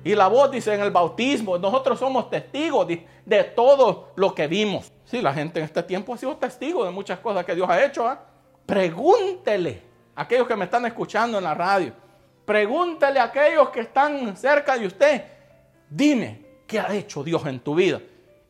y 0.04 0.16
la 0.16 0.28
voz 0.28 0.52
dice 0.52 0.74
en 0.74 0.82
el 0.82 0.92
bautismo, 0.92 1.58
nosotros 1.58 1.98
somos 1.98 2.30
testigos 2.30 2.88
de, 2.88 3.44
todo 3.56 4.12
lo 4.16 4.36
que 4.36 4.48
vimos. 4.48 4.92
Sí, 5.14 5.22
la 5.22 5.32
gente 5.32 5.60
en 5.60 5.66
este 5.66 5.84
tiempo 5.84 6.16
ha 6.16 6.18
sido 6.18 6.36
testigo 6.38 6.84
de 6.84 6.90
muchas 6.90 7.20
cosas 7.20 7.46
que 7.46 7.54
Dios 7.54 7.70
ha 7.70 7.86
hecho. 7.86 8.08
¿ah? 8.08 8.20
Pregúntele 8.66 9.80
a 10.16 10.24
aquellos 10.24 10.48
que 10.48 10.56
me 10.56 10.66
están 10.66 10.88
escuchando 10.88 11.38
en 11.38 11.44
la 11.44 11.54
radio. 11.54 11.94
Pregúntele 12.44 13.20
a 13.20 13.26
aquellos 13.26 13.70
que 13.70 13.82
están 13.82 14.36
cerca 14.36 14.76
de 14.76 14.88
usted. 14.88 15.24
Dime, 15.88 16.64
¿qué 16.66 16.80
ha 16.80 16.92
hecho 16.96 17.24
Dios 17.24 17.46
en 17.46 17.60
tu 17.60 17.76
vida? 17.76 18.02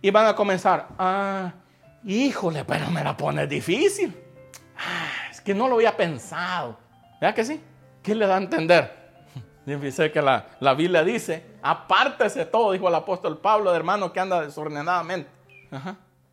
Y 0.01 0.09
van 0.09 0.25
a 0.25 0.33
comenzar, 0.33 0.87
ah, 0.97 1.51
híjole, 2.05 2.63
pero 2.63 2.89
me 2.91 3.03
la 3.03 3.17
pone 3.17 3.45
difícil. 3.45 4.15
Ah, 4.77 5.29
es 5.31 5.41
que 5.41 5.53
no 5.53 5.67
lo 5.67 5.75
había 5.75 5.97
pensado. 5.97 6.77
¿Verdad 7.19 7.35
que 7.35 7.43
sí? 7.43 7.61
¿Qué 8.01 8.15
le 8.15 8.25
da 8.25 8.35
a 8.35 8.37
entender? 8.37 9.11
Dice 9.65 10.13
que 10.13 10.21
la, 10.21 10.73
Biblia 10.77 11.03
dice, 11.03 11.43
apártese 11.61 12.45
todo, 12.45 12.71
dijo 12.71 12.87
el 12.87 12.95
apóstol 12.95 13.37
Pablo, 13.39 13.71
de 13.71 13.75
hermano 13.75 14.13
que 14.13 14.21
anda 14.21 14.39
desordenadamente. 14.39 15.29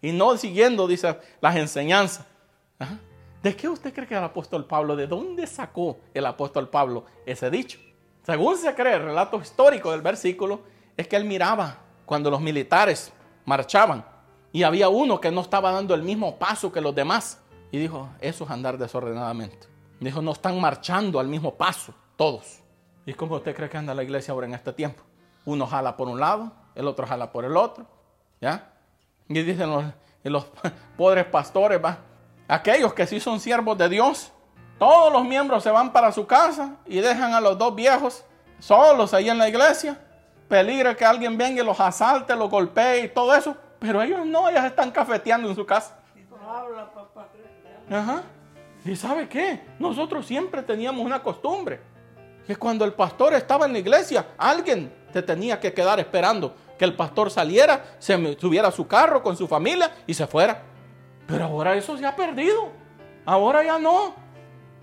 Y 0.03 0.13
no 0.13 0.37
siguiendo, 0.37 0.87
dice, 0.87 1.19
las 1.41 1.57
enseñanzas. 1.57 2.27
¿De 3.43 3.57
qué 3.57 3.69
usted 3.69 3.93
cree 3.93 4.07
que 4.07 4.15
el 4.15 4.25
apóstol 4.25 4.67
Pablo, 4.67 4.97
de 4.97 5.07
dónde 5.07 5.47
sacó 5.47 5.99
el 6.13 6.27
apóstol 6.27 6.69
Pablo 6.69 7.05
ese 7.25 7.51
dicho? 7.51 7.79
Según 8.23 8.57
se 8.57 8.75
cree, 8.75 8.95
el 8.95 9.03
relato 9.03 9.41
histórico 9.41 9.91
del 9.91 10.03
versículo, 10.03 10.61
es 10.97 11.09
que 11.09 11.17
él 11.17 11.25
miraba 11.25 11.79
cuando 12.05 12.31
los 12.31 12.41
militares 12.41 13.13
marchaban 13.45 14.05
y 14.53 14.63
había 14.63 14.89
uno 14.89 15.21
que 15.21 15.31
no 15.31 15.41
estaba 15.41 15.73
dando 15.73 15.95
el 15.95 16.03
mismo 16.03 16.39
paso 16.39 16.71
que 16.73 16.81
los 16.81 16.95
demás. 16.95 17.41
Y 17.73 17.79
dijo, 17.79 18.09
eso 18.21 18.45
es 18.45 18.51
andar 18.51 18.77
desordenadamente. 18.77 19.69
Dijo, 20.01 20.21
no 20.21 20.33
están 20.33 20.61
marchando 20.61 21.21
al 21.21 21.29
mismo 21.29 21.55
paso, 21.55 21.95
todos. 22.17 22.61
¿Y 23.07 23.15
cómo 23.15 23.37
usted 23.37 23.55
cree 23.55 23.69
que 23.69 23.77
anda 23.77 23.95
la 23.95 24.03
iglesia 24.03 24.33
ahora 24.33 24.47
en 24.47 24.55
este 24.55 24.73
tiempo? 24.73 25.03
Uno 25.45 25.67
jala 25.67 25.97
por 25.97 26.09
un 26.09 26.19
lado, 26.19 26.53
el 26.75 26.87
otro 26.87 27.07
jala 27.07 27.33
por 27.33 27.45
el 27.45 27.57
otro. 27.57 27.87
¿Ya? 28.41 28.73
Y 29.31 29.43
dicen 29.43 29.71
los, 29.71 29.85
los 30.25 30.45
pobres 30.97 31.25
pastores, 31.25 31.83
¿va? 31.83 31.99
aquellos 32.49 32.93
que 32.93 33.07
sí 33.07 33.21
son 33.21 33.39
siervos 33.39 33.79
de 33.79 33.89
Dios, 33.89 34.33
todos 34.79 35.13
los 35.13 35.25
miembros 35.25 35.63
se 35.63 35.71
van 35.71 35.93
para 35.93 36.11
su 36.11 36.27
casa 36.27 36.77
y 36.85 37.01
dejan 37.01 37.33
a 37.33 37.41
los 37.41 37.57
dos 37.57 37.75
viejos 37.75 38.25
solos 38.59 39.15
ahí 39.15 39.31
en 39.31 39.39
la 39.39 39.49
iglesia. 39.49 39.99
Peligra 40.49 40.97
que 40.97 41.05
alguien 41.05 41.39
venga 41.39 41.63
y 41.63 41.65
los 41.65 41.79
asalte, 41.79 42.35
los 42.35 42.51
golpee 42.51 43.05
y 43.05 43.09
todo 43.09 43.35
eso. 43.35 43.57
Pero 43.79 44.03
ellos 44.03 44.27
no, 44.27 44.49
ellos 44.49 44.65
están 44.65 44.91
cafeteando 44.91 45.49
en 45.49 45.55
su 45.55 45.65
casa. 45.65 45.97
Ajá. 47.89 48.23
¿Y 48.85 48.97
sabe 48.97 49.29
qué? 49.29 49.63
Nosotros 49.79 50.27
siempre 50.27 50.63
teníamos 50.63 51.05
una 51.07 51.23
costumbre 51.23 51.81
que 52.47 52.57
cuando 52.57 52.85
el 52.85 52.93
pastor 52.93 53.35
estaba 53.35 53.67
en 53.67 53.73
la 53.73 53.79
iglesia, 53.79 54.27
alguien 54.37 54.93
te 55.13 55.23
tenía 55.23 55.59
que 55.59 55.73
quedar 55.73 56.01
esperando 56.01 56.55
que 56.79 56.85
el 56.85 56.95
pastor 56.95 57.31
saliera, 57.31 57.85
se 57.99 58.17
subiera 58.39 58.69
a 58.69 58.73
su 58.73 58.87
carro 58.87 59.23
con 59.23 59.37
su 59.37 59.47
familia 59.47 59.93
y 60.07 60.15
se 60.15 60.27
fuera. 60.27 60.63
Pero 61.27 61.45
ahora 61.45 61.75
eso 61.75 61.97
se 61.97 62.07
ha 62.07 62.17
perdido. 62.17 62.71
Ahora 63.27 63.63
ya 63.63 63.79
no. 63.79 64.15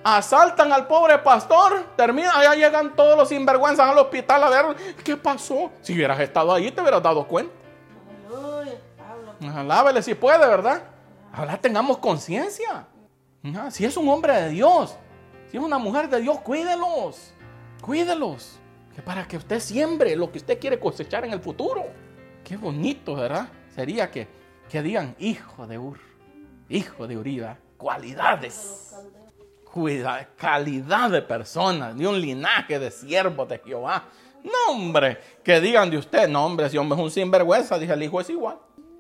Asaltan 0.04 0.72
al 0.72 0.86
pobre 0.88 1.18
pastor, 1.18 1.88
termina, 1.98 2.38
allá 2.38 2.54
llegan 2.54 2.96
todos 2.96 3.18
los 3.18 3.30
sinvergüenzas 3.30 3.90
al 3.90 3.98
hospital 3.98 4.44
a 4.44 4.50
ver 4.50 4.66
qué 5.04 5.18
pasó. 5.18 5.72
Si 5.82 5.94
hubieras 5.94 6.20
estado 6.20 6.54
ahí, 6.54 6.72
te 6.72 6.80
hubieras 6.82 7.02
dado 7.02 7.28
cuenta. 7.28 7.52
Alábele 9.56 10.02
si 10.02 10.14
puede, 10.14 10.48
¿verdad? 10.48 10.84
Ahora 11.34 11.58
tengamos 11.58 11.98
conciencia. 11.98 12.88
Si 13.72 13.86
es 13.86 13.98
un 13.98 14.08
hombre 14.08 14.34
de 14.34 14.50
Dios, 14.50 14.96
si 15.50 15.58
es 15.58 15.64
una 15.64 15.78
mujer 15.78 16.10
de 16.10 16.22
Dios, 16.22 16.40
cuídelos. 16.42 17.34
Cuídelos. 17.88 18.60
Que 18.94 19.02
para 19.02 19.26
que 19.26 19.38
usted 19.38 19.62
siembre 19.62 20.14
lo 20.18 20.30
que 20.30 20.40
usted 20.40 20.60
quiere 20.60 20.78
cosechar 20.78 21.24
en 21.24 21.32
el 21.32 21.40
futuro. 21.40 21.86
Qué 22.44 22.58
bonito, 22.58 23.16
¿verdad? 23.16 23.48
Sería 23.74 24.12
que, 24.12 24.28
que 24.70 24.82
digan, 24.82 25.16
hijo 25.20 25.66
de 25.66 25.78
Ur, 25.78 25.98
hijo 26.68 27.08
de 27.08 27.16
Uriba, 27.16 27.58
cualidades. 27.78 28.94
Cuida, 29.64 30.28
calidad 30.36 31.10
de 31.12 31.22
personas, 31.22 31.98
de 31.98 32.06
un 32.06 32.20
linaje 32.20 32.78
de 32.78 32.92
siervos 32.92 33.48
de 33.48 33.60
Jehová. 33.60 34.04
No, 34.44 34.74
hombre, 34.74 35.18
que 35.42 35.62
digan 35.62 35.90
de 35.90 35.98
usted, 35.98 36.28
no, 36.28 36.46
hombre, 36.46 36.70
si 36.70 36.78
hombre 36.78 36.98
es 36.98 37.04
un 37.06 37.12
sinvergüenza, 37.12 37.80
dice 37.80 37.94
el 37.94 38.04
hijo 38.04 38.20
es 38.20 38.30
igual. 38.30 38.60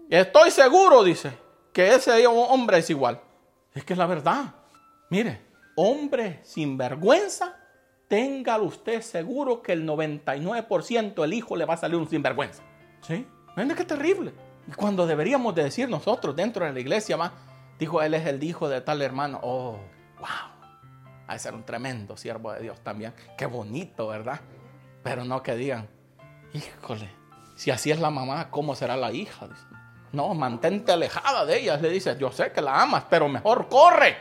Estoy 0.09 0.49
seguro, 0.49 1.03
dice, 1.03 1.33
que 1.73 1.93
ese 1.93 2.25
hombre 2.25 2.77
es 2.77 2.89
igual. 2.89 3.19
Es 3.73 3.83
que 3.83 3.91
es 3.91 3.99
la 3.99 4.05
verdad. 4.05 4.45
Mire, 5.09 5.41
hombre 5.75 6.39
sinvergüenza 6.43 7.66
téngalo 8.07 8.65
usted 8.65 9.01
seguro 9.01 9.61
que 9.61 9.73
el 9.73 9.87
99% 9.87 11.23
el 11.23 11.33
hijo 11.33 11.55
le 11.55 11.65
va 11.65 11.75
a 11.75 11.77
salir 11.77 11.97
un 11.97 12.07
sinvergüenza. 12.07 12.63
¿Sí? 13.01 13.27
Mira 13.55 13.75
qué 13.75 13.83
terrible. 13.83 14.33
Y 14.67 14.71
cuando 14.71 15.07
deberíamos 15.07 15.55
de 15.55 15.63
decir 15.63 15.89
nosotros 15.89 16.35
dentro 16.35 16.65
de 16.65 16.73
la 16.73 16.79
iglesia, 16.79 17.17
más, 17.17 17.31
dijo, 17.79 18.01
él 18.01 18.13
es 18.13 18.25
el 18.25 18.43
hijo 18.43 18.69
de 18.69 18.81
tal 18.81 19.01
hermano. 19.01 19.39
Oh, 19.41 19.79
wow. 20.19 20.27
Ha 21.27 21.33
de 21.33 21.39
ser 21.39 21.53
un 21.53 21.63
tremendo 21.63 22.17
siervo 22.17 22.53
de 22.53 22.61
Dios 22.61 22.79
también. 22.81 23.13
Qué 23.37 23.45
bonito, 23.45 24.07
¿verdad? 24.07 24.39
Pero 25.03 25.25
no 25.25 25.41
que 25.43 25.55
digan, 25.55 25.89
híjole, 26.53 27.09
si 27.55 27.71
así 27.71 27.91
es 27.91 27.99
la 27.99 28.09
mamá, 28.09 28.49
¿cómo 28.49 28.75
será 28.75 28.95
la 28.95 29.11
hija? 29.11 29.49
No, 30.11 30.33
mantente 30.33 30.91
alejada 30.91 31.45
de 31.45 31.59
ella. 31.59 31.77
Le 31.77 31.89
dice, 31.89 32.15
yo 32.19 32.31
sé 32.31 32.51
que 32.51 32.61
la 32.61 32.81
amas, 32.81 33.05
pero 33.09 33.27
mejor 33.27 33.67
corre. 33.67 34.17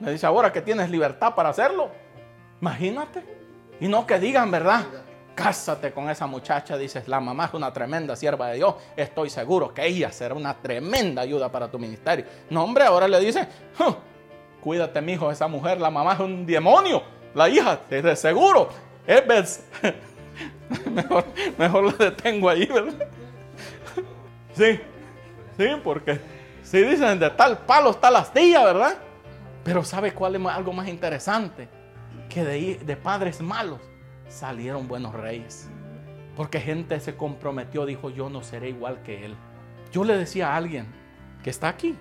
Le 0.00 0.12
dice, 0.12 0.26
ahora 0.26 0.52
que 0.52 0.60
tienes 0.60 0.90
libertad 0.90 1.34
para 1.34 1.48
hacerlo. 1.48 1.90
Imagínate. 2.64 3.22
Y 3.78 3.88
no 3.88 4.06
que 4.06 4.18
digan, 4.18 4.50
¿verdad? 4.50 4.86
Cásate 5.34 5.92
con 5.92 6.08
esa 6.08 6.26
muchacha, 6.26 6.78
dices, 6.78 7.06
la 7.08 7.20
mamá 7.20 7.44
es 7.44 7.52
una 7.52 7.70
tremenda 7.70 8.16
sierva 8.16 8.48
de 8.48 8.56
Dios, 8.56 8.76
estoy 8.96 9.28
seguro 9.28 9.74
que 9.74 9.84
ella 9.84 10.10
será 10.10 10.34
una 10.34 10.54
tremenda 10.54 11.20
ayuda 11.20 11.52
para 11.52 11.70
tu 11.70 11.78
ministerio. 11.78 12.24
No, 12.48 12.64
hombre, 12.64 12.84
ahora 12.84 13.06
le 13.06 13.20
dice, 13.20 13.46
cuídate, 14.62 15.02
mi 15.02 15.12
hijo, 15.12 15.30
esa 15.30 15.46
mujer, 15.46 15.78
la 15.78 15.90
mamá 15.90 16.14
es 16.14 16.20
un 16.20 16.46
demonio, 16.46 17.02
la 17.34 17.50
hija, 17.50 17.78
de 17.90 18.16
seguro, 18.16 18.70
es 19.06 19.22
mejor, 20.90 21.24
mejor 21.58 21.84
la 21.84 22.06
detengo 22.06 22.48
ahí, 22.48 22.64
¿verdad? 22.64 22.94
Sí, 24.54 24.80
sí, 25.58 25.66
porque 25.82 26.18
si 26.62 26.78
dicen 26.78 27.18
de 27.18 27.28
tal 27.28 27.58
palo 27.58 27.90
está 27.90 28.10
la 28.10 28.20
astilla, 28.20 28.64
¿verdad? 28.64 28.96
Pero 29.64 29.84
¿sabe 29.84 30.14
cuál 30.14 30.36
es 30.36 30.46
algo 30.46 30.72
más 30.72 30.88
interesante? 30.88 31.68
Que 32.34 32.42
de, 32.42 32.96
padres 32.96 33.40
malos 33.40 33.78
salieron 34.26 34.88
buenos 34.88 35.14
reyes. 35.14 35.70
Porque 36.34 36.58
gente 36.58 36.98
se 36.98 37.16
comprometió, 37.16 37.86
dijo, 37.86 38.10
yo 38.10 38.28
no 38.28 38.42
seré 38.42 38.70
igual 38.70 39.04
que 39.04 39.24
él. 39.24 39.36
Yo 39.92 40.02
le 40.02 40.18
decía 40.18 40.48
a 40.52 40.56
alguien 40.56 40.88
que 41.44 41.50
está 41.50 41.68
aquí, 41.68 41.96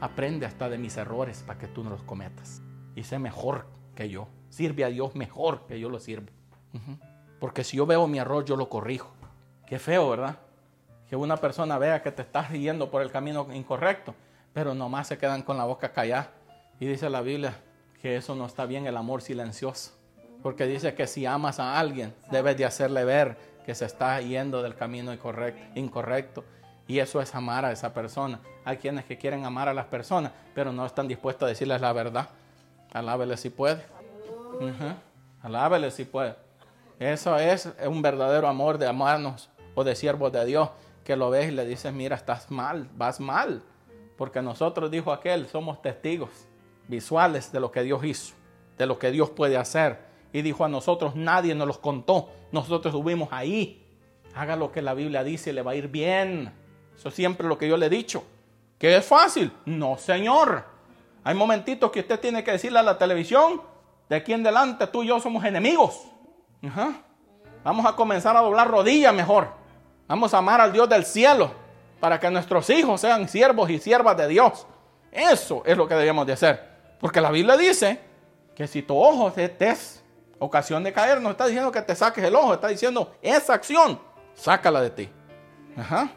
aprende 0.00 0.46
hasta 0.46 0.68
de 0.68 0.78
mis 0.78 0.96
errores 0.96 1.42
para 1.44 1.58
que 1.58 1.66
tú 1.66 1.82
no 1.82 1.90
los 1.90 2.04
cometas. 2.04 2.62
Y 2.94 3.02
sé 3.02 3.18
mejor 3.18 3.66
que 3.96 4.08
yo. 4.08 4.28
Sirve 4.50 4.84
a 4.84 4.88
Dios 4.88 5.16
mejor 5.16 5.66
que 5.66 5.80
yo 5.80 5.88
lo 5.88 5.98
sirvo. 5.98 6.28
Porque 7.40 7.64
si 7.64 7.78
yo 7.78 7.84
veo 7.84 8.06
mi 8.06 8.20
error, 8.20 8.44
yo 8.44 8.54
lo 8.54 8.68
corrijo. 8.68 9.12
Qué 9.66 9.80
feo, 9.80 10.10
¿verdad? 10.10 10.38
Que 11.08 11.16
una 11.16 11.38
persona 11.38 11.76
vea 11.76 12.02
que 12.02 12.12
te 12.12 12.22
estás 12.22 12.52
yendo 12.52 12.88
por 12.88 13.02
el 13.02 13.10
camino 13.10 13.48
incorrecto, 13.52 14.14
pero 14.52 14.74
nomás 14.74 15.08
se 15.08 15.18
quedan 15.18 15.42
con 15.42 15.56
la 15.56 15.64
boca 15.64 15.92
callada. 15.92 16.30
Y 16.78 16.86
dice 16.86 17.10
la 17.10 17.20
Biblia 17.20 17.56
que 18.02 18.16
eso 18.16 18.34
no 18.34 18.46
está 18.46 18.66
bien, 18.66 18.86
el 18.88 18.96
amor 18.96 19.22
silencioso. 19.22 19.92
Porque 20.42 20.66
dice 20.66 20.92
que 20.94 21.06
si 21.06 21.24
amas 21.24 21.60
a 21.60 21.78
alguien, 21.78 22.12
debes 22.32 22.56
de 22.56 22.64
hacerle 22.64 23.04
ver 23.04 23.36
que 23.64 23.76
se 23.76 23.84
está 23.84 24.20
yendo 24.20 24.60
del 24.60 24.74
camino 24.74 25.12
incorrecto. 25.76 26.44
Y 26.88 26.98
eso 26.98 27.22
es 27.22 27.32
amar 27.36 27.64
a 27.64 27.70
esa 27.70 27.94
persona. 27.94 28.40
Hay 28.64 28.78
quienes 28.78 29.04
que 29.04 29.16
quieren 29.16 29.44
amar 29.44 29.68
a 29.68 29.74
las 29.74 29.86
personas, 29.86 30.32
pero 30.52 30.72
no 30.72 30.84
están 30.84 31.06
dispuestos 31.06 31.46
a 31.46 31.48
decirles 31.48 31.80
la 31.80 31.92
verdad. 31.92 32.28
Alábele 32.92 33.36
si 33.36 33.50
puede. 33.50 33.84
Alábele 35.40 35.92
si 35.92 36.04
puede. 36.04 36.34
Eso 36.98 37.38
es 37.38 37.72
un 37.86 38.02
verdadero 38.02 38.48
amor 38.48 38.78
de 38.78 38.88
amarnos 38.88 39.48
o 39.76 39.84
de 39.84 39.94
siervos 39.94 40.32
de 40.32 40.44
Dios, 40.44 40.70
que 41.04 41.14
lo 41.14 41.30
ves 41.30 41.48
y 41.48 41.52
le 41.52 41.64
dices, 41.64 41.92
mira, 41.92 42.16
estás 42.16 42.50
mal, 42.50 42.88
vas 42.96 43.20
mal. 43.20 43.62
Porque 44.18 44.42
nosotros, 44.42 44.90
dijo 44.90 45.12
aquel, 45.12 45.46
somos 45.46 45.80
testigos 45.80 46.48
visuales 46.88 47.52
de 47.52 47.60
lo 47.60 47.70
que 47.70 47.82
Dios 47.82 48.04
hizo, 48.04 48.34
de 48.78 48.86
lo 48.86 48.98
que 48.98 49.10
Dios 49.10 49.30
puede 49.30 49.56
hacer 49.56 50.12
y 50.32 50.42
dijo 50.42 50.64
a 50.64 50.68
nosotros, 50.68 51.14
nadie 51.14 51.54
nos 51.54 51.66
los 51.66 51.78
contó, 51.78 52.30
nosotros 52.52 52.94
estuvimos 52.94 53.28
ahí. 53.32 53.78
Haga 54.34 54.56
lo 54.56 54.72
que 54.72 54.80
la 54.80 54.94
Biblia 54.94 55.22
dice 55.22 55.52
le 55.52 55.62
va 55.62 55.72
a 55.72 55.74
ir 55.74 55.88
bien. 55.88 56.52
Eso 56.96 57.10
es 57.10 57.14
siempre 57.14 57.46
lo 57.46 57.58
que 57.58 57.68
yo 57.68 57.76
le 57.76 57.86
he 57.86 57.90
dicho. 57.90 58.24
¿Que 58.78 58.96
es 58.96 59.04
fácil? 59.04 59.52
No, 59.66 59.98
Señor. 59.98 60.64
Hay 61.22 61.34
momentitos 61.34 61.90
que 61.90 62.00
usted 62.00 62.18
tiene 62.18 62.42
que 62.42 62.52
decirle 62.52 62.78
a 62.78 62.82
la 62.82 62.96
televisión, 62.96 63.60
de 64.08 64.16
aquí 64.16 64.32
en 64.32 64.40
adelante 64.40 64.86
tú 64.86 65.02
y 65.02 65.08
yo 65.08 65.20
somos 65.20 65.44
enemigos. 65.44 66.00
Vamos 67.62 67.86
a 67.86 67.94
comenzar 67.94 68.36
a 68.36 68.40
doblar 68.40 68.68
rodillas 68.68 69.14
mejor. 69.14 69.48
Vamos 70.08 70.32
a 70.32 70.38
amar 70.38 70.60
al 70.60 70.72
Dios 70.72 70.88
del 70.88 71.04
cielo 71.04 71.52
para 72.00 72.18
que 72.18 72.30
nuestros 72.30 72.68
hijos 72.70 73.00
sean 73.00 73.28
siervos 73.28 73.70
y 73.70 73.78
siervas 73.78 74.16
de 74.16 74.28
Dios. 74.28 74.66
Eso 75.10 75.62
es 75.66 75.76
lo 75.76 75.86
que 75.86 75.94
debemos 75.94 76.26
de 76.26 76.32
hacer. 76.32 76.71
Porque 77.02 77.20
la 77.20 77.32
Biblia 77.32 77.56
dice 77.56 77.98
que 78.54 78.68
si 78.68 78.80
tu 78.80 78.96
ojo 78.96 79.32
es 79.36 80.04
ocasión 80.38 80.84
de 80.84 80.92
caer, 80.92 81.20
no 81.20 81.32
está 81.32 81.46
diciendo 81.46 81.72
que 81.72 81.82
te 81.82 81.96
saques 81.96 82.22
el 82.22 82.36
ojo, 82.36 82.54
está 82.54 82.68
diciendo 82.68 83.16
esa 83.20 83.54
acción, 83.54 84.00
sácala 84.34 84.80
de 84.80 84.90
ti. 84.90 85.08
Ajá. 85.76 86.12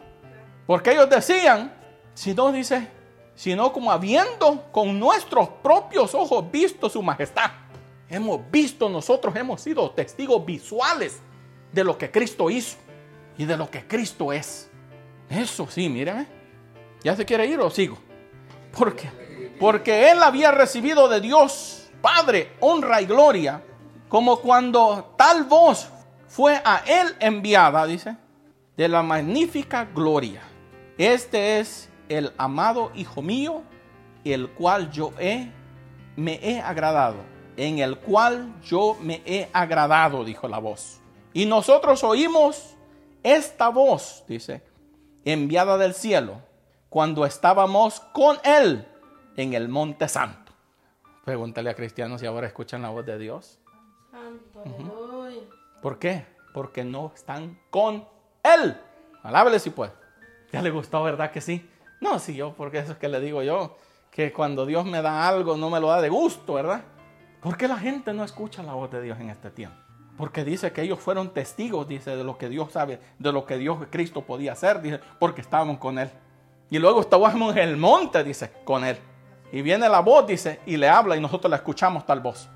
Porque 0.68 0.92
ellos 0.92 1.10
decían, 1.10 1.74
si 2.14 2.36
no 2.36 2.52
dice, 2.52 2.88
sino 3.34 3.74
como 3.74 3.92
habiendo 3.92 4.72
con 4.72 5.00
nuestros 5.00 5.50
propios 5.64 6.14
ojos 6.14 6.52
visto 6.52 6.88
su 6.88 7.02
majestad. 7.02 7.50
Hemos 8.08 8.40
visto 8.52 8.88
nosotros, 8.88 9.36
hemos 9.36 9.62
sido 9.62 9.90
testigos 9.90 10.46
visuales 10.46 11.20
de 11.72 11.84
lo 11.84 11.98
que 11.98 12.12
Cristo 12.12 12.52
hizo 12.52 12.78
y 13.40 13.46
de 13.46 13.58
lo 13.58 13.72
que 13.72 13.88
Cristo 13.88 14.32
es. 14.32 14.70
Eso 15.32 15.66
sí, 15.68 15.90
míreme. 15.90 16.28
¿Ya 17.04 17.16
se 17.16 17.26
quiere 17.26 17.48
ir 17.48 17.60
o 17.60 17.72
sigo? 17.72 17.98
¿Por 18.72 18.96
qué? 18.96 19.26
Porque 19.60 20.12
él 20.12 20.22
había 20.22 20.52
recibido 20.52 21.08
de 21.08 21.22
Dios 21.22 21.86
Padre 22.06 22.52
honra 22.60 23.02
y 23.02 23.08
gloria 23.08 23.64
como 24.10 24.40
cuando 24.40 25.16
tal 25.18 25.46
voz 25.46 25.90
fue 26.28 26.62
a 26.64 26.84
él 26.86 27.16
enviada, 27.20 27.88
dice, 27.88 28.16
de 28.78 28.88
la 28.88 29.02
magnífica 29.02 29.86
gloria. 29.86 30.44
Este 31.00 31.60
es 31.60 31.90
el 32.08 32.32
amado 32.38 32.92
Hijo 32.94 33.24
mío, 33.24 33.64
el 34.24 34.52
cual 34.52 34.92
yo 34.92 35.14
he, 35.18 35.52
me 36.16 36.40
he 36.44 36.62
agradado, 36.62 37.18
en 37.58 37.80
el 37.80 37.98
cual 37.98 38.54
yo 38.64 38.96
me 39.02 39.24
he 39.26 39.50
agradado, 39.52 40.24
dijo 40.24 40.48
la 40.48 40.60
voz. 40.60 41.02
Y 41.34 41.48
nosotros 41.48 42.04
oímos 42.04 42.76
esta 43.24 43.70
voz, 43.70 44.24
dice, 44.28 44.62
enviada 45.24 45.80
del 45.80 45.96
cielo, 45.96 46.36
cuando 46.90 47.26
estábamos 47.26 48.00
con 48.14 48.38
él 48.44 48.88
en 49.38 49.54
el 49.54 49.70
monte 49.70 50.08
santo. 50.08 50.52
Pregúntale 51.24 51.70
a 51.70 51.74
cristianos 51.74 52.22
si 52.22 52.28
ahora 52.28 52.48
escuchan 52.48 52.82
la 52.82 52.90
voz 52.90 53.06
de 53.06 53.18
Dios. 53.18 53.60
¿Por 55.82 56.00
qué? 56.00 56.26
Porque 56.54 56.84
no 56.84 57.12
están 57.14 57.60
con 57.70 58.08
Él. 58.44 58.78
Alábele 59.24 59.60
si 59.60 59.70
puede. 59.70 59.92
Ya 60.52 60.62
le 60.62 60.70
gustó, 60.70 61.04
¿verdad 61.04 61.32
que 61.32 61.42
sí? 61.42 61.70
No, 62.00 62.20
sí, 62.20 62.36
yo, 62.36 62.54
porque 62.54 62.80
eso 62.80 62.94
es 62.94 62.98
que 62.98 63.10
le 63.10 63.20
digo 63.20 63.42
yo, 63.42 63.78
que 64.12 64.32
cuando 64.32 64.66
Dios 64.66 64.86
me 64.86 65.02
da 65.02 65.28
algo, 65.28 65.58
no 65.58 65.70
me 65.70 65.80
lo 65.80 65.88
da 65.88 66.02
de 66.02 66.10
gusto, 66.10 66.54
¿verdad? 66.54 66.84
¿Por 67.42 67.58
qué 67.58 67.68
la 67.68 67.78
gente 67.78 68.14
no 68.14 68.24
escucha 68.24 68.64
la 68.64 68.74
voz 68.74 68.92
de 68.92 69.02
Dios 69.02 69.20
en 69.20 69.30
este 69.30 69.52
tiempo? 69.52 69.78
Porque 70.18 70.46
dice 70.46 70.72
que 70.72 70.82
ellos 70.82 71.00
fueron 71.00 71.34
testigos, 71.34 71.88
dice, 71.88 72.16
de 72.16 72.24
lo 72.24 72.38
que 72.38 72.48
Dios 72.48 72.72
sabe, 72.72 73.00
de 73.20 73.32
lo 73.32 73.46
que 73.46 73.58
Dios 73.58 73.80
Cristo 73.90 74.22
podía 74.22 74.54
hacer, 74.54 74.82
dice, 74.82 75.00
porque 75.20 75.42
estábamos 75.42 75.78
con 75.78 76.00
Él. 76.00 76.10
Y 76.70 76.80
luego 76.80 77.02
estábamos 77.02 77.56
en 77.56 77.70
el 77.70 77.78
monte, 77.78 78.24
dice, 78.24 78.52
con 78.64 78.86
Él. 78.86 78.98
Y 79.56 79.62
viene 79.62 79.88
la 79.88 80.02
voz, 80.02 80.28
dice, 80.28 80.60
y 80.66 80.76
le 80.76 80.90
habla 80.90 81.16
y 81.16 81.22
nosotros 81.22 81.50
la 81.50 81.56
escuchamos 81.56 82.06
tal 82.06 82.20
voz. 82.20 82.50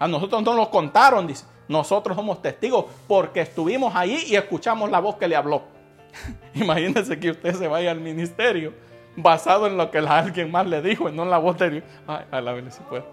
A 0.00 0.08
nosotros 0.08 0.42
no 0.42 0.56
nos 0.56 0.66
contaron, 0.66 1.24
dice. 1.24 1.44
Nosotros 1.68 2.16
somos 2.16 2.42
testigos 2.42 2.86
porque 3.06 3.42
estuvimos 3.42 3.94
ahí 3.94 4.24
y 4.26 4.34
escuchamos 4.34 4.90
la 4.90 4.98
voz 4.98 5.14
que 5.14 5.28
le 5.28 5.36
habló. 5.36 5.62
Imagínense 6.54 7.20
que 7.20 7.30
usted 7.30 7.54
se 7.54 7.68
vaya 7.68 7.92
al 7.92 8.00
ministerio 8.00 8.74
basado 9.14 9.68
en 9.68 9.76
lo 9.76 9.92
que 9.92 9.98
alguien 9.98 10.50
más 10.50 10.66
le 10.66 10.82
dijo 10.82 11.08
y 11.08 11.12
no 11.12 11.22
en 11.22 11.30
la 11.30 11.38
voz 11.38 11.56
de 11.56 11.70
Dios. 11.70 11.84
Ay, 12.08 12.24
a 12.32 12.40
la 12.40 12.52
vez 12.52 12.74
si 12.74 12.82
puede. 12.82 13.04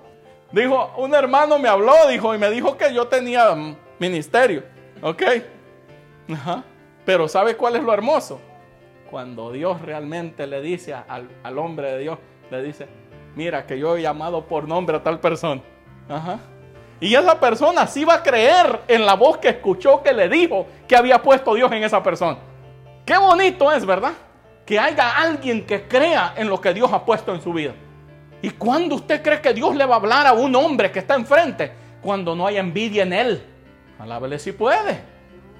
Dijo, 0.52 0.95
un 0.97 1.13
hermano 1.13 1.60
me 1.60 1.69
habló, 1.69 1.93
dijo, 2.10 2.34
y 2.34 2.39
me 2.39 2.50
dijo 2.50 2.76
que 2.76 2.91
yo 2.91 3.08
tenía 3.08 3.54
mm, 3.54 3.78
ministerio. 4.00 4.63
¿Ok? 5.04 5.21
Ajá. 6.34 6.63
Pero 7.06 7.28
¿sabe 7.28 7.56
cuál 7.56 7.76
es 7.76 7.84
lo 7.84 7.93
hermoso? 7.93 8.41
Cuando 9.12 9.52
Dios 9.52 9.80
realmente 9.84 10.47
le 10.47 10.60
dice 10.60 10.95
al, 10.95 11.30
al 11.43 11.60
hombre 11.60 11.91
de 11.91 12.00
Dios, 12.00 12.17
le 12.50 12.63
dice, 12.63 12.88
mira 13.38 13.67
que 13.67 13.78
yo 13.78 13.95
he 13.95 14.02
llamado 14.02 14.45
por 14.45 14.67
nombre 14.67 14.97
a 14.97 15.04
tal 15.04 15.19
persona. 15.19 15.62
Ajá. 16.10 16.39
Y 17.00 17.13
esa 17.13 17.39
persona 17.39 17.86
sí 17.86 18.04
va 18.04 18.15
a 18.15 18.23
creer 18.23 18.82
en 18.88 19.06
la 19.06 19.13
voz 19.13 19.38
que 19.38 19.50
escuchó 19.50 20.02
que 20.02 20.12
le 20.12 20.28
dijo 20.28 20.65
que 20.88 20.95
había 20.95 21.21
puesto 21.21 21.54
Dios 21.54 21.71
en 21.71 21.84
esa 21.84 22.02
persona. 22.02 22.39
Qué 23.06 23.15
bonito 23.15 23.71
es, 23.71 23.86
¿verdad? 23.86 24.13
Que 24.65 24.80
haya 24.80 25.19
alguien 25.19 25.67
que 25.67 25.88
crea 25.88 26.34
en 26.36 26.50
lo 26.50 26.60
que 26.60 26.73
Dios 26.73 26.91
ha 26.91 27.06
puesto 27.06 27.36
en 27.36 27.39
su 27.39 27.54
vida. 27.54 27.73
¿Y 28.41 28.50
cuando 28.50 28.95
usted 28.95 29.21
cree 29.21 29.39
que 29.39 29.54
Dios 29.54 29.76
le 29.76 29.86
va 29.86 29.95
a 29.95 30.00
hablar 30.00 30.26
a 30.26 30.34
un 30.34 30.56
hombre 30.56 30.91
que 30.91 31.00
está 31.00 31.13
enfrente? 31.13 31.71
Cuando 32.02 32.36
no 32.36 32.47
hay 32.47 32.58
envidia 32.58 33.04
en 33.04 33.13
él. 33.13 33.45
Alábele 34.00 34.39
si 34.39 34.52
puede. 34.52 35.00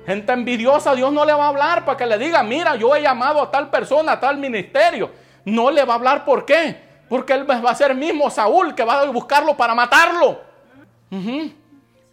Gente 0.08 0.34
envidiosa, 0.34 0.96
Dios 0.96 1.14
no 1.14 1.24
le 1.26 1.34
va 1.34 1.46
a 1.46 1.50
hablar 1.50 1.86
para 1.86 1.96
que 1.96 2.08
le 2.08 2.18
diga, 2.18 2.42
mira, 2.42 2.76
yo 2.76 2.96
he 2.96 3.02
llamado 3.04 3.44
a 3.44 3.52
tal 3.52 3.70
persona, 3.70 4.14
a 4.14 4.20
tal 4.20 4.38
ministerio. 4.38 5.12
No 5.46 5.70
le 5.70 5.84
va 5.86 5.94
a 5.94 5.98
hablar, 5.98 6.26
¿por 6.26 6.44
qué? 6.44 6.87
Porque 7.10 7.34
él 7.34 7.50
va 7.50 7.70
a 7.70 7.76
ser 7.76 7.96
mismo 7.96 8.30
Saúl 8.30 8.76
que 8.76 8.84
va 8.84 9.02
a 9.02 9.06
buscarlo 9.06 9.56
para 9.56 9.74
matarlo. 9.74 10.42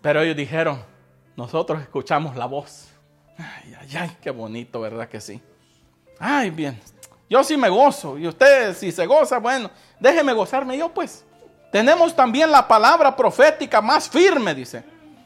Pero 0.00 0.22
ellos 0.22 0.36
dijeron, 0.36 0.82
nosotros 1.36 1.80
escuchamos 1.82 2.36
la 2.36 2.46
voz. 2.46 2.88
Ay, 3.36 3.74
ay, 3.80 3.96
ay, 3.96 4.16
qué 4.20 4.30
bonito, 4.30 4.80
¿verdad 4.80 5.08
que 5.08 5.20
sí? 5.20 5.42
Ay, 6.20 6.50
bien. 6.50 6.80
Yo 7.28 7.42
sí 7.42 7.56
me 7.56 7.68
gozo. 7.68 8.16
Y 8.18 8.28
usted 8.28 8.74
si 8.76 8.92
se 8.92 9.06
goza, 9.06 9.38
bueno, 9.38 9.70
déjeme 9.98 10.32
gozarme 10.32 10.78
yo 10.78 10.90
pues. 10.90 11.24
Tenemos 11.72 12.14
también 12.14 12.52
la 12.52 12.68
palabra 12.68 13.16
profética 13.16 13.80
más 13.80 14.08
firme, 14.08 14.54
dice, 14.54 14.84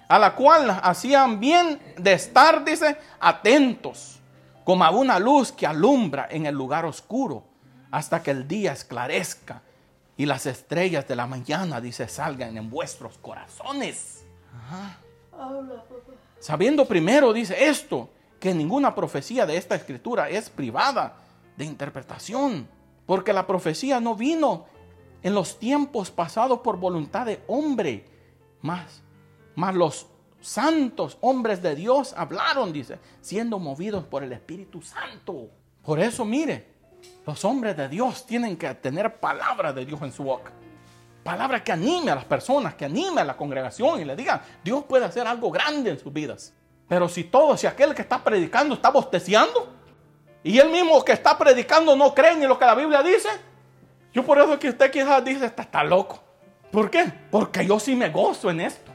a 0.08 0.18
la 0.18 0.34
cual 0.34 0.80
hacían 0.82 1.38
bien 1.38 1.78
de 1.98 2.14
estar, 2.14 2.64
dice, 2.64 2.96
atentos, 3.20 4.18
como 4.64 4.82
a 4.82 4.90
una 4.90 5.18
luz 5.18 5.52
que 5.52 5.66
alumbra 5.66 6.26
en 6.30 6.46
el 6.46 6.54
lugar 6.54 6.86
oscuro 6.86 7.47
hasta 7.90 8.22
que 8.22 8.30
el 8.30 8.46
día 8.46 8.72
esclarezca 8.72 9.62
y 10.16 10.26
las 10.26 10.46
estrellas 10.46 11.06
de 11.06 11.16
la 11.16 11.26
mañana, 11.26 11.80
dice, 11.80 12.08
salgan 12.08 12.56
en 12.56 12.68
vuestros 12.70 13.18
corazones. 13.18 14.24
Sabiendo 16.40 16.86
primero, 16.86 17.32
dice 17.32 17.68
esto, 17.68 18.10
que 18.40 18.54
ninguna 18.54 18.94
profecía 18.94 19.46
de 19.46 19.56
esta 19.56 19.74
escritura 19.74 20.28
es 20.28 20.50
privada 20.50 21.16
de 21.56 21.64
interpretación, 21.64 22.68
porque 23.06 23.32
la 23.32 23.46
profecía 23.46 24.00
no 24.00 24.14
vino 24.14 24.66
en 25.22 25.34
los 25.34 25.58
tiempos 25.58 26.10
pasados 26.10 26.60
por 26.60 26.78
voluntad 26.78 27.26
de 27.26 27.42
hombre, 27.46 28.04
más, 28.62 29.02
más 29.54 29.74
los 29.74 30.06
santos 30.40 31.18
hombres 31.20 31.62
de 31.62 31.74
Dios 31.74 32.14
hablaron, 32.16 32.72
dice, 32.72 32.98
siendo 33.20 33.58
movidos 33.58 34.04
por 34.04 34.22
el 34.22 34.32
Espíritu 34.32 34.82
Santo. 34.82 35.50
Por 35.82 35.98
eso, 35.98 36.24
mire, 36.24 36.77
los 37.26 37.44
hombres 37.44 37.76
de 37.76 37.88
Dios 37.88 38.24
tienen 38.26 38.56
que 38.56 38.72
tener 38.74 39.16
palabra 39.16 39.72
de 39.72 39.84
Dios 39.84 40.00
en 40.02 40.12
su 40.12 40.24
boca. 40.24 40.50
Palabra 41.22 41.62
que 41.62 41.72
anime 41.72 42.10
a 42.10 42.14
las 42.14 42.24
personas, 42.24 42.74
que 42.74 42.86
anime 42.86 43.20
a 43.20 43.24
la 43.24 43.36
congregación 43.36 44.00
y 44.00 44.04
le 44.04 44.16
diga, 44.16 44.42
Dios 44.64 44.84
puede 44.84 45.04
hacer 45.04 45.26
algo 45.26 45.50
grande 45.50 45.90
en 45.90 45.98
sus 45.98 46.10
vidas. 46.10 46.54
Pero 46.88 47.06
si 47.08 47.24
todo, 47.24 47.56
si 47.56 47.66
aquel 47.66 47.94
que 47.94 48.00
está 48.00 48.24
predicando 48.24 48.74
está 48.74 48.88
bosteciando 48.88 49.74
y 50.42 50.58
el 50.58 50.70
mismo 50.70 51.04
que 51.04 51.12
está 51.12 51.36
predicando 51.36 51.94
no 51.94 52.14
cree 52.14 52.34
ni 52.34 52.46
lo 52.46 52.58
que 52.58 52.64
la 52.64 52.74
Biblia 52.74 53.02
dice, 53.02 53.28
yo 54.12 54.24
por 54.24 54.38
eso 54.38 54.58
que 54.58 54.70
usted 54.70 54.90
quizás 54.90 55.22
dice, 55.22 55.44
está, 55.44 55.62
está 55.62 55.84
loco. 55.84 56.18
¿Por 56.72 56.90
qué? 56.90 57.12
Porque 57.30 57.66
yo 57.66 57.78
sí 57.78 57.94
me 57.94 58.08
gozo 58.08 58.50
en 58.50 58.62
esto. 58.62 58.90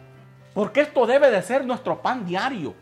Porque 0.53 0.81
esto 0.81 1.05
debe 1.05 1.29
de 1.29 1.41
ser 1.41 1.65
nuestro 1.65 2.01
pan 2.01 2.25
diario. 2.25 2.73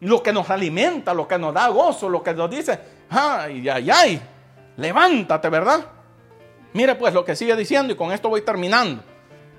Lo 0.00 0.22
que 0.22 0.32
nos 0.32 0.50
alimenta, 0.50 1.14
lo 1.14 1.26
que 1.26 1.38
nos 1.38 1.54
da 1.54 1.68
gozo, 1.68 2.08
lo 2.08 2.22
que 2.22 2.34
nos 2.34 2.50
dice, 2.50 2.78
ay, 3.08 3.68
ay, 3.68 3.90
ay, 3.90 4.22
levántate, 4.76 5.48
¿verdad? 5.48 5.86
Mire 6.72 6.94
pues 6.94 7.14
lo 7.14 7.24
que 7.24 7.36
sigue 7.36 7.56
diciendo 7.56 7.92
y 7.92 7.96
con 7.96 8.12
esto 8.12 8.28
voy 8.28 8.42
terminando. 8.42 9.02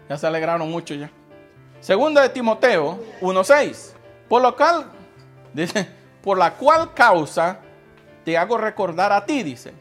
Ya 0.09 0.17
se 0.17 0.27
alegraron 0.27 0.69
mucho 0.69 0.93
ya. 0.93 1.09
Segunda 1.79 2.21
de 2.21 2.29
Timoteo 2.29 2.99
1.6. 3.21 3.93
Por 4.27 4.41
lo 4.41 4.55
cual, 4.55 4.85
dice, 5.53 5.87
por 6.21 6.37
la 6.37 6.53
cual 6.53 6.93
causa 6.93 7.59
te 8.23 8.37
hago 8.37 8.57
recordar 8.57 9.11
a 9.11 9.25
ti, 9.25 9.43
dice, 9.43 9.73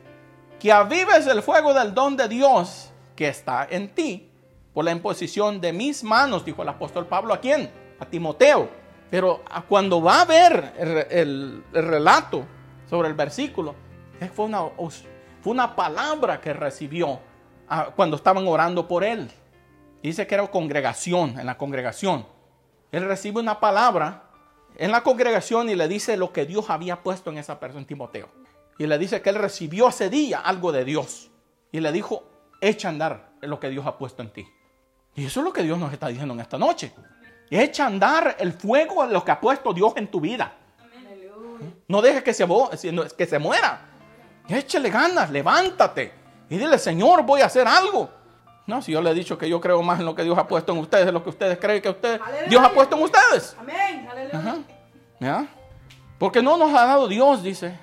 que 0.58 0.72
avives 0.72 1.26
el 1.26 1.42
fuego 1.42 1.74
del 1.74 1.94
don 1.94 2.16
de 2.16 2.28
Dios 2.28 2.90
que 3.14 3.28
está 3.28 3.66
en 3.68 3.88
ti 3.94 4.30
por 4.72 4.84
la 4.84 4.92
imposición 4.92 5.60
de 5.60 5.72
mis 5.72 6.04
manos, 6.04 6.44
dijo 6.44 6.62
el 6.62 6.68
apóstol 6.68 7.06
Pablo 7.06 7.32
a 7.32 7.40
quién? 7.40 7.70
A 7.98 8.04
Timoteo. 8.04 8.68
Pero 9.10 9.42
cuando 9.68 10.02
va 10.02 10.20
a 10.20 10.24
ver 10.24 11.06
el, 11.10 11.64
relato 11.72 12.44
sobre 12.88 13.08
el 13.08 13.14
versículo, 13.14 13.74
fue 14.34 14.44
una, 14.44 14.62
fue 15.46 15.52
una 15.52 15.76
palabra 15.76 16.40
que 16.40 16.52
recibió 16.52 17.20
ah, 17.68 17.90
cuando 17.94 18.16
estaban 18.16 18.48
orando 18.48 18.88
por 18.88 19.04
él. 19.04 19.30
Dice 20.02 20.26
que 20.26 20.34
era 20.34 20.44
congregación, 20.48 21.38
en 21.38 21.46
la 21.46 21.56
congregación. 21.56 22.26
Él 22.90 23.04
recibe 23.04 23.38
una 23.38 23.60
palabra 23.60 24.24
en 24.76 24.90
la 24.90 25.04
congregación 25.04 25.70
y 25.70 25.76
le 25.76 25.86
dice 25.86 26.16
lo 26.16 26.32
que 26.32 26.46
Dios 26.46 26.68
había 26.68 27.00
puesto 27.04 27.30
en 27.30 27.38
esa 27.38 27.60
persona, 27.60 27.82
en 27.82 27.86
Timoteo. 27.86 28.28
Y 28.76 28.88
le 28.88 28.98
dice 28.98 29.22
que 29.22 29.30
él 29.30 29.36
recibió 29.36 29.86
ese 29.86 30.10
día 30.10 30.40
algo 30.40 30.72
de 30.72 30.84
Dios. 30.84 31.30
Y 31.70 31.78
le 31.78 31.92
dijo, 31.92 32.24
echa 32.60 32.88
a 32.88 32.90
andar 32.90 33.30
lo 33.42 33.60
que 33.60 33.70
Dios 33.70 33.86
ha 33.86 33.98
puesto 33.98 34.22
en 34.22 34.32
ti. 34.32 34.48
Y 35.14 35.26
eso 35.26 35.38
es 35.38 35.44
lo 35.44 35.52
que 35.52 35.62
Dios 35.62 35.78
nos 35.78 35.92
está 35.92 36.08
diciendo 36.08 36.34
en 36.34 36.40
esta 36.40 36.58
noche. 36.58 36.92
Echa 37.48 37.84
a 37.84 37.86
andar 37.86 38.34
el 38.40 38.52
fuego 38.52 39.06
de 39.06 39.12
lo 39.12 39.24
que 39.24 39.30
ha 39.30 39.40
puesto 39.40 39.72
Dios 39.72 39.92
en 39.94 40.08
tu 40.10 40.20
vida. 40.20 40.56
No 41.86 42.02
dejes 42.02 42.24
que 42.24 42.34
se, 42.34 42.44
que 43.16 43.26
se 43.26 43.38
muera. 43.38 43.92
Échale 44.48 44.90
ganas, 44.90 45.30
levántate. 45.30 46.12
Y 46.48 46.56
dile, 46.56 46.78
Señor, 46.78 47.24
voy 47.24 47.40
a 47.40 47.46
hacer 47.46 47.66
algo. 47.66 48.10
No, 48.66 48.82
si 48.82 48.92
yo 48.92 49.00
le 49.00 49.10
he 49.10 49.14
dicho 49.14 49.38
que 49.38 49.48
yo 49.48 49.60
creo 49.60 49.82
más 49.82 50.00
en 50.00 50.06
lo 50.06 50.14
que 50.14 50.24
Dios 50.24 50.36
ha 50.38 50.46
puesto 50.46 50.72
en 50.72 50.78
ustedes, 50.78 51.06
de 51.06 51.12
lo 51.12 51.22
que 51.22 51.30
ustedes 51.30 51.58
creen 51.58 51.80
que 51.80 51.88
ustedes, 51.88 52.20
Dios 52.48 52.62
ha 52.62 52.70
puesto 52.70 52.96
en 52.96 53.02
ustedes. 53.02 53.56
Amén. 53.58 54.66
¿Ya? 55.20 55.46
Porque 56.18 56.42
no 56.42 56.56
nos 56.56 56.74
ha 56.74 56.84
dado 56.84 57.06
Dios, 57.08 57.42
dice, 57.42 57.78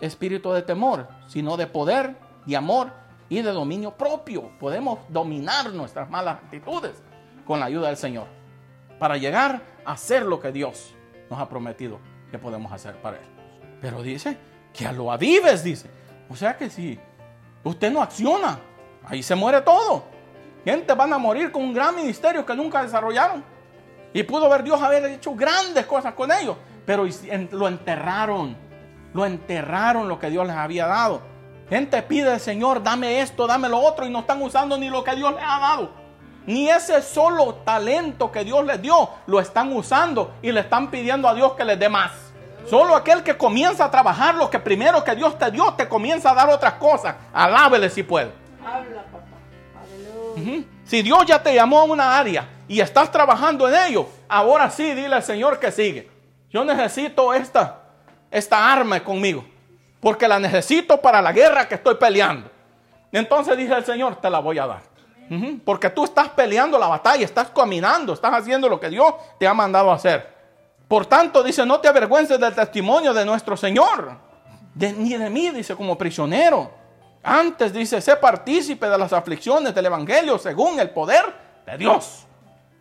espíritu 0.00 0.52
de 0.52 0.62
temor, 0.62 1.08
sino 1.26 1.56
de 1.56 1.66
poder, 1.66 2.14
y 2.48 2.54
amor 2.54 2.90
y 3.28 3.42
de 3.42 3.52
dominio 3.52 3.92
propio. 3.92 4.50
Podemos 4.58 5.00
dominar 5.08 5.70
nuestras 5.70 6.08
malas 6.08 6.36
actitudes 6.36 7.02
con 7.46 7.60
la 7.60 7.66
ayuda 7.66 7.88
del 7.88 7.98
Señor 7.98 8.26
para 8.98 9.18
llegar 9.18 9.62
a 9.84 9.92
hacer 9.92 10.24
lo 10.24 10.40
que 10.40 10.50
Dios 10.50 10.94
nos 11.30 11.38
ha 11.38 11.48
prometido 11.48 12.00
que 12.30 12.38
podemos 12.38 12.72
hacer 12.72 12.96
para 13.02 13.18
Él. 13.18 13.26
Pero 13.82 14.02
dice 14.02 14.38
que 14.72 14.86
a 14.86 14.92
lo 14.92 15.12
avives, 15.12 15.62
dice. 15.62 15.90
O 16.28 16.36
sea 16.36 16.56
que 16.56 16.68
si 16.68 16.98
usted 17.64 17.90
no 17.90 18.02
acciona, 18.02 18.58
ahí 19.04 19.22
se 19.22 19.34
muere 19.34 19.60
todo. 19.62 20.04
Gente 20.64 20.92
van 20.94 21.12
a 21.12 21.18
morir 21.18 21.50
con 21.50 21.62
un 21.62 21.72
gran 21.72 21.94
ministerio 21.94 22.44
que 22.44 22.54
nunca 22.54 22.82
desarrollaron. 22.82 23.42
Y 24.12 24.22
pudo 24.22 24.48
ver 24.48 24.62
Dios 24.62 24.80
haber 24.80 25.04
hecho 25.06 25.34
grandes 25.34 25.86
cosas 25.86 26.14
con 26.14 26.30
ellos, 26.32 26.56
pero 26.84 27.06
lo 27.52 27.68
enterraron. 27.68 28.56
Lo 29.14 29.24
enterraron 29.24 30.08
lo 30.08 30.18
que 30.18 30.30
Dios 30.30 30.46
les 30.46 30.56
había 30.56 30.86
dado. 30.86 31.22
Gente 31.68 32.02
pide, 32.02 32.38
Señor, 32.38 32.82
dame 32.82 33.20
esto, 33.20 33.46
dame 33.46 33.68
lo 33.68 33.78
otro, 33.78 34.06
y 34.06 34.10
no 34.10 34.20
están 34.20 34.40
usando 34.42 34.76
ni 34.78 34.88
lo 34.88 35.04
que 35.04 35.14
Dios 35.14 35.34
les 35.34 35.44
ha 35.44 35.58
dado. 35.60 35.90
Ni 36.46 36.70
ese 36.70 37.02
solo 37.02 37.56
talento 37.56 38.32
que 38.32 38.42
Dios 38.42 38.64
les 38.64 38.80
dio, 38.80 39.10
lo 39.26 39.38
están 39.38 39.70
usando 39.72 40.34
y 40.40 40.50
le 40.50 40.60
están 40.60 40.90
pidiendo 40.90 41.28
a 41.28 41.34
Dios 41.34 41.52
que 41.52 41.64
les 41.64 41.78
dé 41.78 41.90
más. 41.90 42.27
Solo 42.68 42.94
aquel 42.94 43.22
que 43.22 43.36
comienza 43.36 43.84
a 43.84 43.90
trabajar 43.90 44.34
lo 44.34 44.50
que 44.50 44.58
primero 44.58 45.02
que 45.02 45.14
Dios 45.14 45.38
te 45.38 45.50
dio, 45.50 45.72
te 45.74 45.88
comienza 45.88 46.30
a 46.30 46.34
dar 46.34 46.48
otras 46.50 46.74
cosas. 46.74 47.16
Alábele 47.32 47.88
si 47.88 48.02
puede. 48.02 48.32
Habla, 48.64 49.02
papá. 49.04 49.26
Si 50.84 51.02
Dios 51.02 51.24
ya 51.26 51.42
te 51.42 51.54
llamó 51.54 51.80
a 51.80 51.84
una 51.84 52.18
área 52.18 52.48
y 52.68 52.80
estás 52.80 53.10
trabajando 53.10 53.68
en 53.68 53.74
ello, 53.88 54.08
ahora 54.28 54.70
sí 54.70 54.94
dile 54.94 55.14
al 55.14 55.22
Señor 55.22 55.58
que 55.58 55.72
sigue. 55.72 56.10
Yo 56.50 56.64
necesito 56.64 57.34
esta, 57.34 57.82
esta 58.30 58.72
arma 58.72 59.02
conmigo 59.02 59.44
porque 60.00 60.28
la 60.28 60.38
necesito 60.38 61.00
para 61.00 61.20
la 61.20 61.32
guerra 61.32 61.66
que 61.66 61.74
estoy 61.74 61.96
peleando. 61.96 62.50
Entonces 63.12 63.56
dice 63.56 63.74
el 63.74 63.84
Señor, 63.84 64.16
te 64.16 64.30
la 64.30 64.38
voy 64.38 64.58
a 64.58 64.66
dar. 64.66 64.82
Porque 65.64 65.90
tú 65.90 66.04
estás 66.04 66.28
peleando 66.30 66.78
la 66.78 66.86
batalla, 66.86 67.24
estás 67.24 67.48
caminando, 67.48 68.14
estás 68.14 68.32
haciendo 68.32 68.68
lo 68.68 68.80
que 68.80 68.88
Dios 68.88 69.12
te 69.38 69.46
ha 69.46 69.52
mandado 69.52 69.90
a 69.90 69.94
hacer. 69.94 70.37
Por 70.88 71.04
tanto, 71.04 71.42
dice, 71.42 71.66
no 71.66 71.80
te 71.80 71.88
avergüences 71.88 72.40
del 72.40 72.54
testimonio 72.54 73.12
de 73.12 73.24
nuestro 73.24 73.56
Señor, 73.56 74.16
ni 74.74 75.14
de 75.16 75.28
mí, 75.28 75.50
dice, 75.50 75.76
como 75.76 75.98
prisionero. 75.98 76.70
Antes, 77.22 77.72
dice, 77.74 78.00
sé 78.00 78.16
partícipe 78.16 78.88
de 78.88 78.96
las 78.96 79.12
aflicciones 79.12 79.74
del 79.74 79.86
Evangelio 79.86 80.38
según 80.38 80.80
el 80.80 80.90
poder 80.90 81.24
de 81.66 81.76
Dios. 81.76 82.26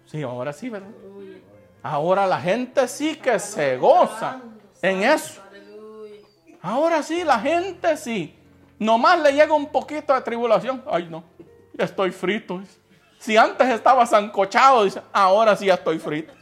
Sí, 0.06 0.24
ahora 0.24 0.54
sí, 0.54 0.70
¿verdad? 0.70 0.88
Ahora 1.84 2.26
la 2.26 2.40
gente 2.40 2.88
sí 2.88 3.16
que 3.16 3.40
se 3.40 3.78
goza 3.78 4.40
en 4.82 5.04
eso. 5.04 5.42
Ahora 6.62 7.04
sí, 7.04 7.24
la 7.24 7.40
gente 7.40 7.98
sí. 7.98 8.38
Nomás 8.80 9.20
le 9.20 9.34
llega 9.34 9.54
un 9.54 9.68
poquito 9.68 10.14
de 10.14 10.22
tribulación. 10.22 10.84
Ay, 10.90 11.08
no, 11.10 11.24
estoy 11.78 12.12
frito. 12.12 12.62
Si 13.20 13.36
antes 13.36 13.68
estaba 13.70 14.06
zancochado, 14.06 14.86
dice, 14.86 15.02
ahora 15.12 15.56
sí 15.56 15.66
ya 15.66 15.74
estoy 15.74 16.00
frito. 16.00 16.34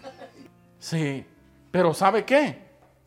Sí, 0.79 1.25
pero 1.75 1.93
¿sabe 1.93 2.23
qué? 2.23 2.57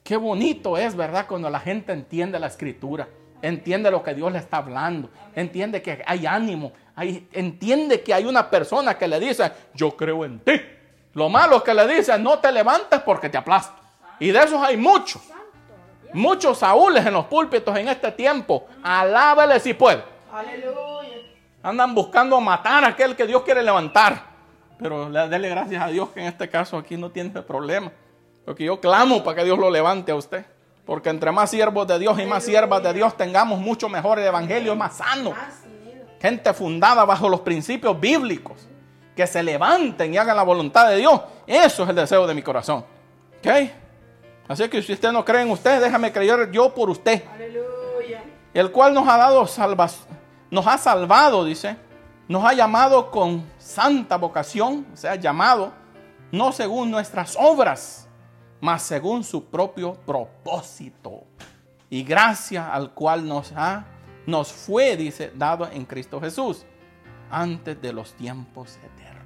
Qué 0.04 0.14
bonito 0.18 0.76
es, 0.76 0.94
¿verdad? 0.94 1.24
Cuando 1.26 1.48
la 1.48 1.58
gente 1.58 1.90
entiende 1.90 2.38
la 2.38 2.48
escritura, 2.48 3.08
entiende 3.40 3.90
lo 3.90 4.02
que 4.02 4.12
Dios 4.12 4.30
le 4.30 4.36
está 4.36 4.58
hablando, 4.58 5.08
entiende 5.34 5.80
que 5.80 6.04
hay 6.06 6.26
ánimo, 6.26 6.72
entiende 7.32 8.02
que 8.02 8.12
hay 8.12 8.26
una 8.26 8.50
persona 8.50 8.98
que 8.98 9.08
le 9.08 9.18
dice, 9.20 9.50
yo 9.72 9.96
creo 9.96 10.22
en 10.22 10.40
ti. 10.40 10.60
Lo 11.14 11.30
malo 11.30 11.56
es 11.56 11.62
que 11.62 11.72
le 11.72 11.88
dice, 11.88 12.18
no 12.18 12.40
te 12.40 12.52
levantes 12.52 13.00
porque 13.00 13.30
te 13.30 13.38
aplasto. 13.38 13.80
Y 14.20 14.32
de 14.32 14.38
esos 14.38 14.62
hay 14.62 14.76
muchos. 14.76 15.22
Muchos 16.12 16.58
Saúles 16.58 17.06
en 17.06 17.14
los 17.14 17.24
púlpitos 17.24 17.74
en 17.74 17.88
este 17.88 18.12
tiempo. 18.12 18.66
Alábele 18.82 19.60
si 19.60 19.72
puede. 19.72 20.04
Aleluya. 20.30 21.16
Andan 21.62 21.94
buscando 21.94 22.38
matar 22.38 22.84
a 22.84 22.88
aquel 22.88 23.16
que 23.16 23.26
Dios 23.26 23.44
quiere 23.44 23.62
levantar. 23.62 24.26
Pero 24.78 25.08
dele 25.10 25.48
gracias 25.48 25.82
a 25.82 25.86
Dios 25.86 26.10
que 26.10 26.20
en 26.20 26.26
este 26.26 26.50
caso 26.50 26.76
aquí 26.76 26.98
no 26.98 27.10
tiene 27.10 27.30
problema. 27.40 27.90
Porque 28.48 28.64
yo 28.64 28.80
clamo 28.80 29.22
para 29.22 29.36
que 29.36 29.44
Dios 29.44 29.58
lo 29.58 29.70
levante 29.70 30.10
a 30.10 30.14
usted. 30.14 30.46
Porque 30.86 31.10
entre 31.10 31.30
más 31.30 31.50
siervos 31.50 31.86
de 31.86 31.98
Dios 31.98 32.18
y 32.18 32.24
más 32.24 32.42
siervas 32.42 32.82
de 32.82 32.94
Dios 32.94 33.14
tengamos, 33.14 33.60
mucho 33.60 33.90
mejor 33.90 34.18
el 34.18 34.24
evangelio 34.24 34.72
es 34.72 34.78
más 34.78 34.96
sano. 34.96 35.34
Gente 36.18 36.54
fundada 36.54 37.04
bajo 37.04 37.28
los 37.28 37.40
principios 37.40 38.00
bíblicos. 38.00 38.66
Que 39.14 39.26
se 39.26 39.42
levanten 39.42 40.14
y 40.14 40.16
hagan 40.16 40.34
la 40.34 40.44
voluntad 40.44 40.88
de 40.88 40.96
Dios. 40.96 41.20
Eso 41.46 41.82
es 41.82 41.90
el 41.90 41.94
deseo 41.94 42.26
de 42.26 42.32
mi 42.32 42.40
corazón. 42.40 42.86
¿Ok? 43.38 43.48
Así 44.48 44.66
que 44.70 44.80
si 44.80 44.94
usted 44.94 45.12
no 45.12 45.26
cree 45.26 45.42
en 45.42 45.50
usted, 45.50 45.82
déjame 45.82 46.10
creer 46.10 46.50
yo 46.50 46.72
por 46.72 46.88
usted. 46.88 47.22
Aleluya. 47.34 48.24
El 48.54 48.70
cual 48.72 48.94
nos 48.94 49.06
ha 49.06 49.18
dado 49.18 49.46
salvación, 49.46 50.08
nos 50.50 50.66
ha 50.66 50.78
salvado, 50.78 51.44
dice, 51.44 51.76
nos 52.26 52.42
ha 52.46 52.54
llamado 52.54 53.10
con 53.10 53.44
santa 53.58 54.16
vocación, 54.16 54.86
o 54.90 54.96
sea, 54.96 55.16
llamado, 55.16 55.70
no 56.32 56.50
según 56.50 56.90
nuestras 56.90 57.36
obras, 57.38 58.07
mas 58.60 58.82
según 58.82 59.24
su 59.24 59.46
propio 59.46 59.94
propósito. 59.94 61.24
Y 61.90 62.02
gracia 62.02 62.72
al 62.72 62.92
cual 62.92 63.26
nos 63.26 63.52
ha 63.52 63.86
nos 64.28 64.52
fue, 64.52 64.94
dice, 64.96 65.32
dado 65.34 65.66
en 65.66 65.86
Cristo 65.86 66.20
Jesús, 66.20 66.66
antes 67.30 67.80
de 67.80 67.94
los 67.94 68.12
tiempos 68.12 68.76
eternos. 68.76 69.24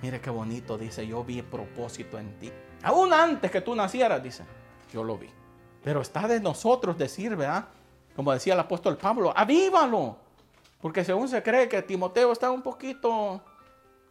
Mire 0.00 0.20
qué 0.20 0.30
bonito, 0.30 0.78
dice, 0.78 1.04
yo 1.04 1.24
vi 1.24 1.42
propósito 1.42 2.16
en 2.16 2.38
ti. 2.38 2.52
Aún 2.84 3.12
antes 3.12 3.50
que 3.50 3.60
tú 3.60 3.74
nacieras, 3.74 4.22
dice, 4.22 4.44
yo 4.92 5.02
lo 5.02 5.18
vi. 5.18 5.30
Pero 5.82 6.00
está 6.00 6.28
de 6.28 6.38
nosotros 6.38 6.96
decir, 6.96 7.34
¿verdad? 7.34 7.66
Como 8.14 8.32
decía 8.32 8.54
el 8.54 8.60
apóstol 8.60 8.96
Pablo, 8.96 9.32
avívalo. 9.34 10.16
Porque 10.80 11.04
según 11.04 11.28
se 11.28 11.42
cree 11.42 11.68
que 11.68 11.82
Timoteo 11.82 12.30
está 12.30 12.50
un 12.52 12.62
poquito 12.62 13.42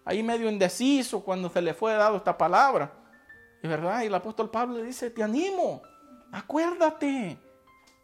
ahí 0.03 0.21
medio 0.21 0.49
indeciso 0.49 1.21
cuando 1.21 1.49
se 1.49 1.61
le 1.61 1.73
fue 1.73 1.93
dado 1.93 2.17
esta 2.17 2.37
palabra. 2.37 2.91
Verdad, 3.67 4.03
y 4.03 4.07
el 4.07 4.15
apóstol 4.15 4.49
Pablo 4.49 4.77
le 4.77 4.83
dice, 4.83 5.09
te 5.09 5.23
animo, 5.23 5.81
acuérdate 6.31 7.37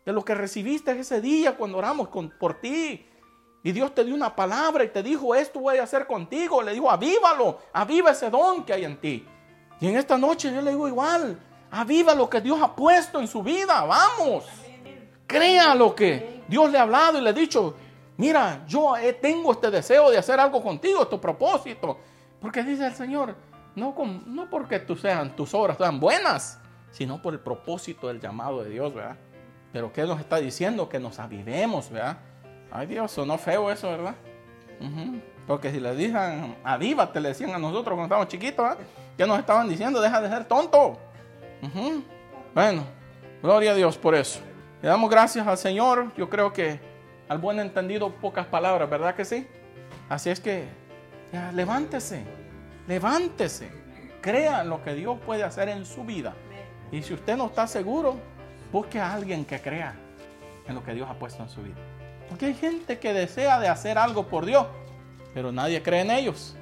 de 0.05 0.13
lo 0.13 0.23
que 0.23 0.35
recibiste 0.35 0.91
ese 0.91 1.21
día 1.21 1.55
cuando 1.55 1.77
oramos 1.77 2.09
por 2.39 2.59
ti. 2.59 3.05
Y 3.63 3.71
Dios 3.71 3.93
te 3.93 4.03
dio 4.03 4.15
una 4.15 4.35
palabra 4.35 4.83
y 4.83 4.87
te 4.87 5.03
dijo, 5.03 5.35
esto 5.35 5.59
voy 5.59 5.77
a 5.77 5.83
hacer 5.83 6.07
contigo. 6.07 6.63
Le 6.63 6.73
dijo, 6.73 6.89
avívalo, 6.89 7.59
aviva 7.73 8.11
ese 8.11 8.29
don 8.29 8.63
que 8.65 8.73
hay 8.73 8.85
en 8.85 8.99
ti. 8.99 9.25
Y 9.79 9.87
en 9.87 9.97
esta 9.97 10.17
noche 10.17 10.53
yo 10.53 10.61
le 10.61 10.71
digo 10.71 10.87
igual, 10.87 11.39
aviva 11.69 12.15
lo 12.15 12.29
que 12.29 12.41
Dios 12.41 12.59
ha 12.61 12.75
puesto 12.75 13.19
en 13.19 13.27
su 13.27 13.43
vida, 13.43 13.83
vamos. 13.85 14.45
Crea 15.27 15.75
lo 15.75 15.95
que 15.95 16.43
Dios 16.47 16.71
le 16.71 16.77
ha 16.77 16.81
hablado 16.81 17.17
y 17.17 17.21
le 17.21 17.29
ha 17.29 17.33
dicho, 17.33 17.75
mira, 18.17 18.63
yo 18.67 18.93
tengo 19.21 19.51
este 19.51 19.69
deseo 19.69 20.09
de 20.09 20.17
hacer 20.17 20.39
algo 20.39 20.61
contigo, 20.61 21.07
tu 21.07 21.19
propósito. 21.21 21.97
Porque 22.39 22.63
dice 22.63 22.87
el 22.87 22.95
Señor, 22.95 23.35
no, 23.75 23.95
no 24.25 24.49
porque 24.49 24.79
tú 24.79 24.97
tus 25.35 25.53
obras 25.53 25.77
sean 25.77 25.99
buenas, 25.99 26.59
sino 26.91 27.21
por 27.21 27.33
el 27.33 27.39
propósito 27.39 28.07
del 28.07 28.19
llamado 28.19 28.63
de 28.63 28.69
Dios, 28.69 28.93
¿verdad? 28.93 29.17
Pero 29.71 29.93
¿qué 29.93 30.03
nos 30.03 30.19
está 30.19 30.37
diciendo? 30.37 30.89
Que 30.89 30.99
nos 30.99 31.19
avivemos, 31.19 31.89
¿verdad? 31.89 32.17
Ay 32.71 32.87
Dios, 32.87 33.11
sonó 33.11 33.37
feo 33.37 33.71
eso, 33.71 33.89
¿verdad? 33.89 34.15
Porque 35.47 35.71
si 35.71 35.79
le 35.79 35.95
dicen, 35.95 36.57
avívate, 36.63 37.19
le 37.19 37.29
decían 37.29 37.51
a 37.51 37.57
nosotros 37.57 37.95
cuando 37.95 38.03
estábamos 38.03 38.27
chiquitos, 38.27 38.63
¿verdad? 38.63 38.77
¿Qué 39.17 39.25
nos 39.25 39.39
estaban 39.39 39.69
diciendo? 39.69 40.01
Deja 40.01 40.21
de 40.21 40.29
ser 40.29 40.45
tonto. 40.45 40.97
Bueno, 42.53 42.83
gloria 43.41 43.71
a 43.71 43.75
Dios 43.75 43.97
por 43.97 44.15
eso. 44.15 44.39
Le 44.81 44.89
damos 44.89 45.09
gracias 45.09 45.45
al 45.45 45.57
Señor. 45.57 46.11
Yo 46.17 46.29
creo 46.29 46.51
que 46.51 46.79
al 47.29 47.37
buen 47.37 47.59
entendido 47.59 48.11
pocas 48.15 48.45
palabras, 48.47 48.89
¿verdad 48.89 49.15
que 49.15 49.23
sí? 49.23 49.47
Así 50.09 50.29
es 50.29 50.39
que 50.39 50.65
levántese, 51.53 52.25
levántese, 52.87 53.69
crea 54.21 54.63
lo 54.63 54.83
que 54.83 54.93
Dios 54.93 55.19
puede 55.25 55.43
hacer 55.43 55.69
en 55.69 55.85
su 55.85 56.03
vida. 56.03 56.33
Y 56.91 57.01
si 57.01 57.13
usted 57.13 57.37
no 57.37 57.47
está 57.47 57.67
seguro, 57.67 58.17
busque 58.71 58.99
a 58.99 59.13
alguien 59.13 59.45
que 59.45 59.61
crea 59.61 59.95
en 60.67 60.75
lo 60.75 60.83
que 60.83 60.93
Dios 60.93 61.09
ha 61.09 61.13
puesto 61.13 61.41
en 61.43 61.49
su 61.49 61.61
vida. 61.61 61.75
Porque 62.29 62.47
hay 62.47 62.53
gente 62.53 62.99
que 62.99 63.13
desea 63.13 63.59
de 63.59 63.67
hacer 63.67 63.97
algo 63.97 64.27
por 64.27 64.45
Dios, 64.45 64.65
pero 65.33 65.51
nadie 65.51 65.81
cree 65.81 66.01
en 66.01 66.11
ellos. 66.11 66.55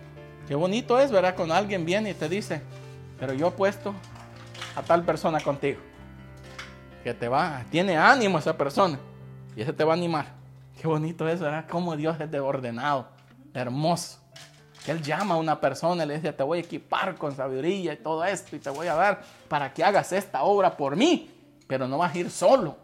Qué 0.48 0.56
bonito 0.56 1.00
es, 1.00 1.12
¿verdad? 1.12 1.36
Cuando 1.36 1.54
alguien 1.54 1.86
viene 1.86 2.12
y 2.12 2.14
te 2.14 2.28
dice, 2.28 2.62
pero 3.20 3.34
yo 3.34 3.50
he 3.50 3.52
puesto 3.52 3.94
a 4.76 4.82
tal 4.82 5.04
persona 5.04 5.40
contigo. 5.42 5.80
Que 7.04 7.14
te 7.14 7.28
va, 7.28 7.64
tiene 7.70 7.98
ánimo 7.98 8.40
esa 8.40 8.58
persona. 8.58 9.00
Y 9.56 9.62
ese 9.62 9.74
te 9.74 9.84
va 9.84 9.94
a 9.94 9.96
animar. 9.96 10.28
Qué 10.80 10.88
bonito 10.88 11.28
es, 11.28 11.40
¿verdad? 11.40 11.66
Cómo 11.70 11.96
Dios 11.96 12.20
es 12.20 12.32
de 12.32 12.40
ordenado, 12.40 13.10
hermoso. 13.54 14.19
Él 14.90 15.02
llama 15.02 15.36
a 15.36 15.38
una 15.38 15.60
persona 15.60 16.04
y 16.04 16.08
le 16.08 16.16
dice, 16.16 16.34
te 16.34 16.44
voy 16.44 16.60
a 16.60 16.62
equipar 16.62 17.16
con 17.16 17.36
sabiduría 17.36 17.94
y 17.94 17.98
todo 17.98 18.24
esto 18.24 18.56
y 18.56 18.60
te 18.60 18.70
voy 18.70 18.88
a 18.88 18.96
dar 18.96 19.22
para 19.48 19.74
que 19.74 19.84
hagas 19.84 20.12
esta 20.12 20.44
obra 20.44 20.76
por 20.76 20.96
mí. 20.96 21.30
Pero 21.68 21.88
no 21.88 21.98
vas 21.98 22.16
a 22.16 22.18
ir 22.18 22.32
solo. 22.32 22.76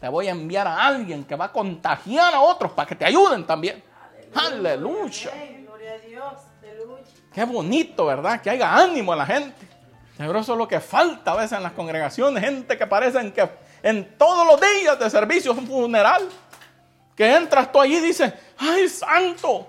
Te 0.00 0.08
voy 0.08 0.28
a 0.28 0.30
enviar 0.30 0.66
a 0.66 0.86
alguien 0.86 1.24
que 1.24 1.34
va 1.34 1.46
a 1.46 1.52
contagiar 1.52 2.34
a 2.34 2.40
otros 2.40 2.72
para 2.72 2.86
que 2.88 2.94
te 2.94 3.04
ayuden 3.04 3.44
también. 3.44 3.82
Aleluya. 4.34 5.32
Qué 7.32 7.44
bonito, 7.44 8.06
¿verdad? 8.06 8.40
Que 8.40 8.50
haya 8.50 8.74
ánimo 8.74 9.12
a 9.12 9.16
la 9.16 9.26
gente. 9.26 9.66
Pero 10.16 10.38
eso 10.38 10.52
es 10.52 10.58
lo 10.58 10.66
que 10.66 10.80
falta 10.80 11.32
a 11.32 11.36
veces 11.36 11.52
en 11.52 11.62
las 11.62 11.72
congregaciones. 11.72 12.42
Gente 12.42 12.76
que 12.76 12.86
parecen 12.86 13.32
que 13.32 13.48
en 13.82 14.16
todos 14.16 14.46
los 14.46 14.60
días 14.60 14.98
de 14.98 15.08
servicio 15.10 15.52
es 15.52 15.58
un 15.58 15.66
funeral. 15.66 16.28
Que 17.14 17.34
entras 17.34 17.70
tú 17.72 17.80
allí 17.80 17.96
y 17.96 18.00
dices, 18.00 18.32
ay, 18.58 18.88
santo. 18.88 19.68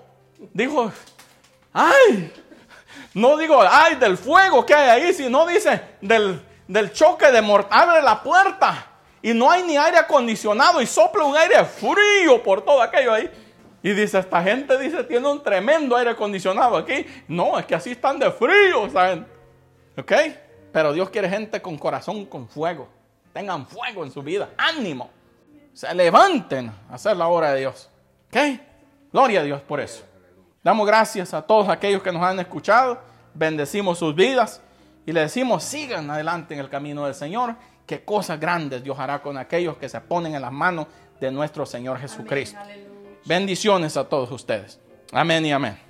Dijo, 0.52 0.92
ay. 1.72 2.32
No 3.14 3.36
digo, 3.36 3.60
ay, 3.68 3.96
del 3.96 4.16
fuego 4.16 4.64
que 4.64 4.74
hay 4.74 5.02
ahí, 5.02 5.12
sino 5.12 5.46
dice, 5.46 5.80
del, 6.00 6.40
del 6.68 6.92
choque 6.92 7.30
de 7.32 7.42
mortal. 7.42 7.88
Abre 7.88 8.02
la 8.02 8.22
puerta 8.22 8.86
y 9.22 9.34
no 9.34 9.50
hay 9.50 9.62
ni 9.64 9.76
aire 9.76 9.98
acondicionado 9.98 10.80
y 10.80 10.86
sopla 10.86 11.24
un 11.24 11.36
aire 11.36 11.64
frío 11.64 12.42
por 12.42 12.62
todo 12.62 12.80
aquello 12.80 13.12
ahí. 13.12 13.30
Y 13.82 13.92
dice, 13.92 14.18
esta 14.18 14.42
gente 14.42 14.78
dice, 14.78 15.04
tiene 15.04 15.26
un 15.26 15.42
tremendo 15.42 15.96
aire 15.96 16.10
acondicionado 16.10 16.76
aquí. 16.76 17.06
No, 17.26 17.58
es 17.58 17.66
que 17.66 17.74
así 17.74 17.92
están 17.92 18.18
de 18.18 18.30
frío, 18.30 18.88
¿saben? 18.90 19.26
¿Ok? 19.96 20.12
Pero 20.72 20.92
Dios 20.92 21.10
quiere 21.10 21.28
gente 21.28 21.60
con 21.60 21.78
corazón, 21.78 22.26
con 22.26 22.48
fuego. 22.48 22.88
Tengan 23.32 23.66
fuego 23.66 24.04
en 24.04 24.10
su 24.10 24.22
vida. 24.22 24.50
Ánimo. 24.56 25.10
Se 25.72 25.92
levanten 25.94 26.70
a 26.90 26.94
hacer 26.94 27.16
la 27.16 27.28
obra 27.28 27.52
de 27.52 27.60
Dios. 27.60 27.88
¿Ok? 28.28 28.60
Gloria 29.12 29.40
a 29.40 29.44
Dios 29.44 29.60
por 29.62 29.80
eso. 29.80 30.04
Damos 30.62 30.86
gracias 30.86 31.32
a 31.32 31.42
todos 31.42 31.68
aquellos 31.68 32.02
que 32.02 32.12
nos 32.12 32.22
han 32.22 32.38
escuchado. 32.38 33.00
Bendecimos 33.34 33.98
sus 33.98 34.14
vidas. 34.14 34.60
Y 35.06 35.12
le 35.12 35.20
decimos, 35.20 35.64
sigan 35.64 36.10
adelante 36.10 36.54
en 36.54 36.60
el 36.60 36.68
camino 36.68 37.04
del 37.04 37.14
Señor. 37.14 37.56
Que 37.86 38.04
cosas 38.04 38.38
grandes 38.38 38.84
Dios 38.84 38.98
hará 38.98 39.20
con 39.22 39.38
aquellos 39.38 39.76
que 39.76 39.88
se 39.88 40.00
ponen 40.00 40.34
en 40.34 40.42
las 40.42 40.52
manos 40.52 40.86
de 41.20 41.30
nuestro 41.30 41.66
Señor 41.66 41.98
Jesucristo. 41.98 42.58
Bendiciones 43.24 43.96
a 43.96 44.08
todos 44.08 44.30
ustedes. 44.30 44.78
Amén 45.12 45.44
y 45.46 45.52
amén. 45.52 45.89